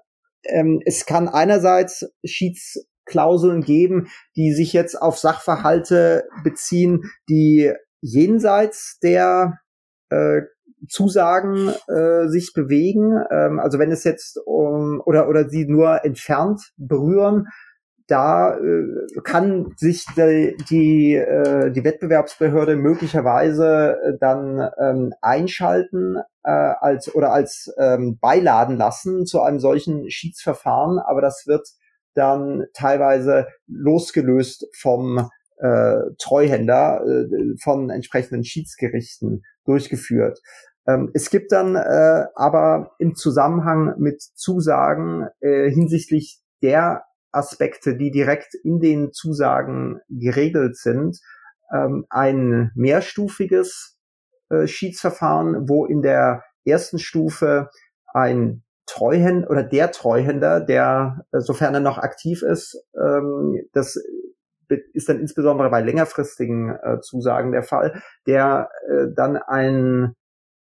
[0.42, 8.98] Äh, ähm, es kann einerseits Schiedsklauseln geben, die sich jetzt auf Sachverhalte beziehen, die jenseits
[9.00, 9.58] der
[10.10, 10.42] äh,
[10.88, 13.12] Zusagen äh, sich bewegen.
[13.30, 17.46] Ähm, also wenn es jetzt um, oder oder sie nur entfernt berühren,
[18.08, 26.50] da äh, kann sich die, die, äh, die Wettbewerbsbehörde möglicherweise äh, dann ähm, einschalten äh,
[26.50, 31.68] als oder als ähm, beiladen lassen zu einem solchen Schiedsverfahren, aber das wird
[32.14, 35.28] dann teilweise losgelöst vom
[35.58, 40.40] äh, Treuhänder äh, von entsprechenden Schiedsgerichten durchgeführt.
[40.86, 47.02] Ähm, es gibt dann äh, aber im Zusammenhang mit Zusagen äh, hinsichtlich der
[47.32, 51.18] Aspekte, die direkt in den Zusagen geregelt sind,
[51.72, 53.98] ähm, ein mehrstufiges
[54.50, 57.70] äh, Schiedsverfahren, wo in der ersten Stufe
[58.06, 64.00] ein Treuhänder oder der Treuhänder, der, äh, sofern er noch aktiv ist, ähm, das
[64.92, 70.14] ist dann insbesondere bei längerfristigen äh, Zusagen der Fall, der äh, dann einen,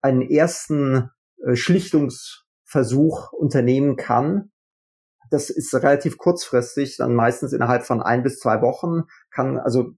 [0.02, 1.10] einen ersten
[1.44, 4.50] äh, Schlichtungsversuch unternehmen kann,
[5.34, 9.92] das ist relativ kurzfristig, dann meistens innerhalb von ein bis zwei Wochen kann, also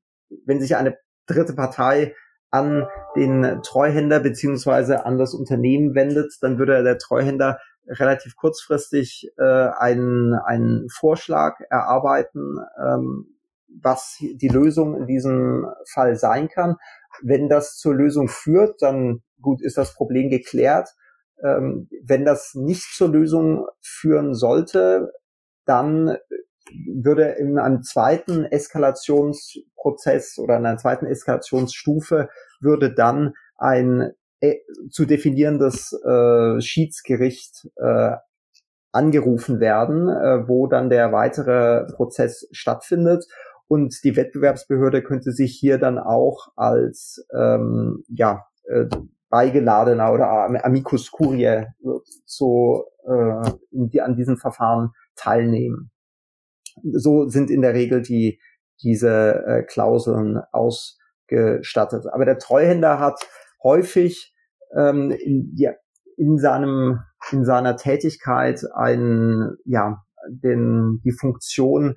[0.45, 2.15] wenn sich eine dritte Partei
[2.51, 9.43] an den Treuhänder beziehungsweise an das Unternehmen wendet, dann würde der Treuhänder relativ kurzfristig äh,
[9.43, 13.27] einen, einen Vorschlag erarbeiten, ähm,
[13.81, 16.77] was die Lösung in diesem Fall sein kann.
[17.23, 20.91] Wenn das zur Lösung führt, dann gut ist das Problem geklärt.
[21.43, 25.13] Ähm, wenn das nicht zur Lösung führen sollte,
[25.67, 26.17] dann
[26.95, 32.29] würde in einem zweiten Eskalationsprozess oder in einer zweiten Eskalationsstufe
[32.61, 34.57] würde dann ein äh,
[34.91, 38.17] zu definierendes äh, Schiedsgericht äh,
[38.93, 43.27] angerufen werden, äh, wo dann der weitere Prozess stattfindet.
[43.69, 48.87] Und die Wettbewerbsbehörde könnte sich hier dann auch als ähm, ja, äh,
[49.29, 51.75] Beigeladener oder Amicus Curiae
[52.25, 55.91] so äh, die, an diesem Verfahren teilnehmen.
[56.93, 58.41] So sind in der Regel die,
[58.83, 62.07] diese äh, Klauseln ausgestattet.
[62.13, 63.27] Aber der Treuhänder hat
[63.63, 64.35] häufig
[64.77, 65.73] ähm, in, ja,
[66.17, 67.01] in seinem
[67.33, 71.97] in seiner Tätigkeit ein ja den die Funktion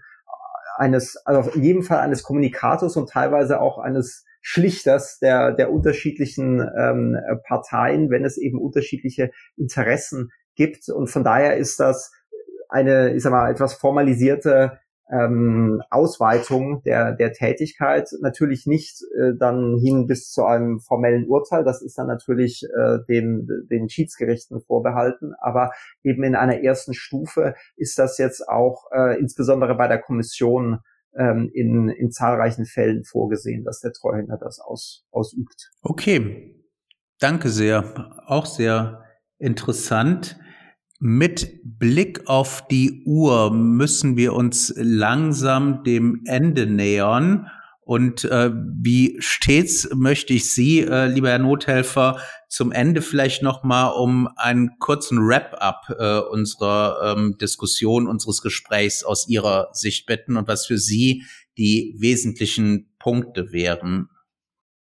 [0.80, 6.61] eines, also in jedem Fall eines Kommunikators und teilweise auch eines Schlichters der, der unterschiedlichen
[6.78, 10.88] ähm, Parteien, wenn es eben unterschiedliche Interessen gibt.
[10.88, 12.11] Und von daher ist das
[12.70, 14.80] eine, ich sag mal, etwas formalisierte
[15.11, 18.09] ähm, Ausweitung der, der Tätigkeit.
[18.22, 22.99] Natürlich nicht äh, dann hin bis zu einem formellen Urteil, das ist dann natürlich äh,
[23.07, 25.72] den, den Schiedsgerichten vorbehalten, aber
[26.03, 30.80] eben in einer ersten Stufe ist das jetzt auch äh, insbesondere bei der Kommission
[31.17, 35.72] ähm, in, in zahlreichen Fällen vorgesehen, dass der Treuhänder das aus, ausübt.
[35.82, 36.55] Okay,
[37.20, 38.22] danke sehr.
[38.28, 39.03] Auch sehr
[39.39, 40.39] interessant.
[41.00, 47.47] Mit Blick auf die Uhr müssen wir uns langsam dem Ende nähern.
[47.82, 52.20] Und äh, wie stets möchte ich Sie, äh, lieber Herr Nothelfer,
[52.50, 59.28] zum Ende vielleicht nochmal um einen kurzen Wrap-up äh, unserer ähm, Diskussion, unseres Gesprächs aus
[59.30, 61.24] Ihrer Sicht bitten und was für Sie
[61.58, 64.10] die wesentlichen Punkte wären.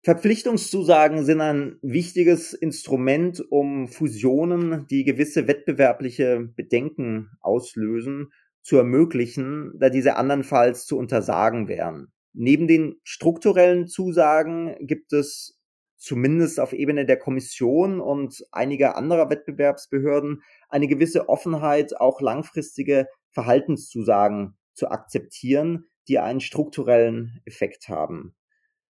[0.07, 8.31] Verpflichtungszusagen sind ein wichtiges Instrument, um Fusionen, die gewisse wettbewerbliche Bedenken auslösen,
[8.61, 12.13] zu ermöglichen, da diese andernfalls zu untersagen wären.
[12.31, 15.59] Neben den strukturellen Zusagen gibt es
[15.97, 24.57] zumindest auf Ebene der Kommission und einiger anderer Wettbewerbsbehörden eine gewisse Offenheit, auch langfristige Verhaltenszusagen
[24.73, 28.37] zu akzeptieren, die einen strukturellen Effekt haben.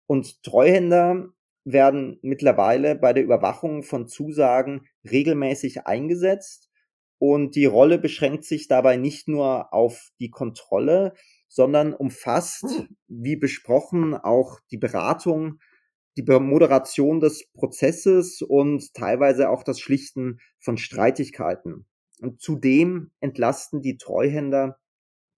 [0.09, 1.29] Und Treuhänder
[1.65, 6.71] werden mittlerweile bei der Überwachung von Zusagen regelmäßig eingesetzt.
[7.19, 11.13] Und die Rolle beschränkt sich dabei nicht nur auf die Kontrolle,
[11.47, 12.65] sondern umfasst,
[13.07, 15.59] wie besprochen, auch die Beratung,
[16.17, 21.85] die Moderation des Prozesses und teilweise auch das Schlichten von Streitigkeiten.
[22.19, 24.79] Und zudem entlasten die Treuhänder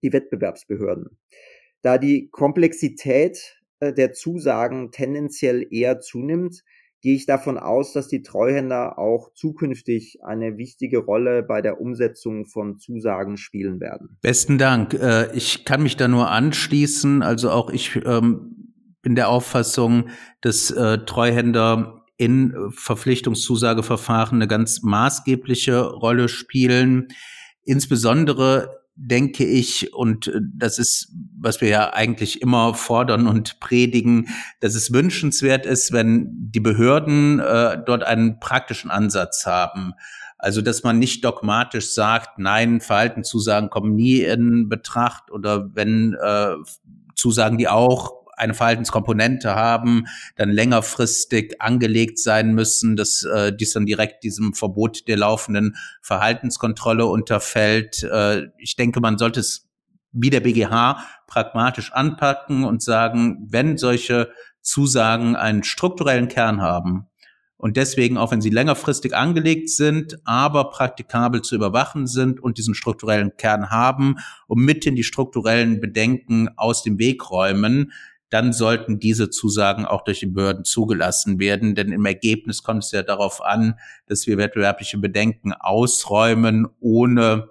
[0.02, 1.18] die Wettbewerbsbehörden.
[1.82, 6.62] Da die Komplexität der Zusagen tendenziell eher zunimmt,
[7.02, 12.46] gehe ich davon aus, dass die Treuhänder auch zukünftig eine wichtige Rolle bei der Umsetzung
[12.46, 14.18] von Zusagen spielen werden.
[14.22, 14.94] Besten Dank.
[14.94, 17.22] Äh, ich kann mich da nur anschließen.
[17.22, 20.10] Also auch ich ähm, bin der Auffassung,
[20.40, 27.08] dass äh, Treuhänder in Verpflichtungszusageverfahren eine ganz maßgebliche Rolle spielen.
[27.64, 34.28] Insbesondere denke ich, und äh, das ist, was wir ja eigentlich immer fordern und predigen,
[34.60, 39.94] dass es wünschenswert ist, wenn die Behörden äh, dort einen praktischen Ansatz haben.
[40.38, 46.54] Also, dass man nicht dogmatisch sagt, nein, Verhaltenszusagen kommen nie in Betracht oder wenn äh,
[47.14, 53.86] Zusagen, die auch eine Verhaltenskomponente haben, dann längerfristig angelegt sein müssen, dass äh, dies dann
[53.86, 58.02] direkt diesem Verbot der laufenden Verhaltenskontrolle unterfällt.
[58.02, 59.68] Äh, ich denke, man sollte es
[60.12, 64.30] wie der BGH pragmatisch anpacken und sagen, wenn solche
[64.60, 67.08] Zusagen einen strukturellen Kern haben,
[67.62, 72.74] und deswegen, auch wenn sie längerfristig angelegt sind, aber praktikabel zu überwachen sind und diesen
[72.74, 74.16] strukturellen Kern haben
[74.48, 77.92] und mithin die strukturellen Bedenken aus dem Weg räumen,
[78.32, 81.74] dann sollten diese Zusagen auch durch die Behörden zugelassen werden.
[81.74, 87.50] Denn im Ergebnis kommt es ja darauf an, dass wir wettbewerbliche Bedenken ausräumen, ohne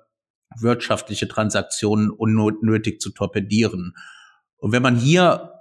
[0.58, 3.94] wirtschaftliche Transaktionen unnötig zu torpedieren.
[4.58, 5.54] Und wenn man hier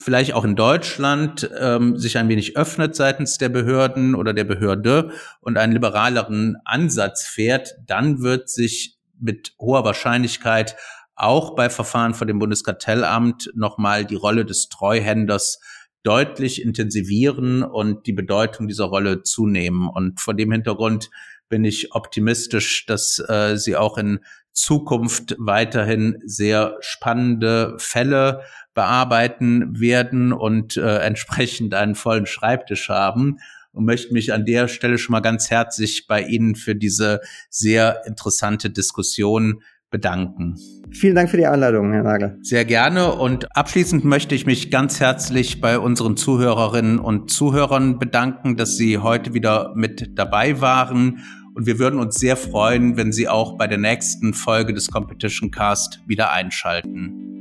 [0.00, 5.12] vielleicht auch in Deutschland ähm, sich ein wenig öffnet seitens der Behörden oder der Behörde
[5.40, 10.76] und einen liberaleren Ansatz fährt, dann wird sich mit hoher Wahrscheinlichkeit
[11.18, 15.60] auch bei Verfahren vor dem Bundeskartellamt nochmal die Rolle des Treuhänders
[16.02, 19.88] deutlich intensivieren und die Bedeutung dieser Rolle zunehmen.
[19.88, 21.10] Und vor dem Hintergrund
[21.48, 24.20] bin ich optimistisch, dass äh, sie auch in
[24.52, 28.42] Zukunft weiterhin sehr spannende Fälle
[28.74, 33.38] bearbeiten werden und äh, entsprechend einen vollen Schreibtisch haben
[33.72, 38.02] und möchte mich an der Stelle schon mal ganz herzlich bei Ihnen für diese sehr
[38.06, 40.56] interessante Diskussion bedanken.
[40.90, 42.38] Vielen Dank für die Einladung, Herr Nagel.
[42.42, 43.14] Sehr gerne.
[43.14, 48.98] Und abschließend möchte ich mich ganz herzlich bei unseren Zuhörerinnen und Zuhörern bedanken, dass Sie
[48.98, 51.20] heute wieder mit dabei waren.
[51.54, 55.50] Und wir würden uns sehr freuen, wenn Sie auch bei der nächsten Folge des Competition
[55.50, 57.37] Cast wieder einschalten.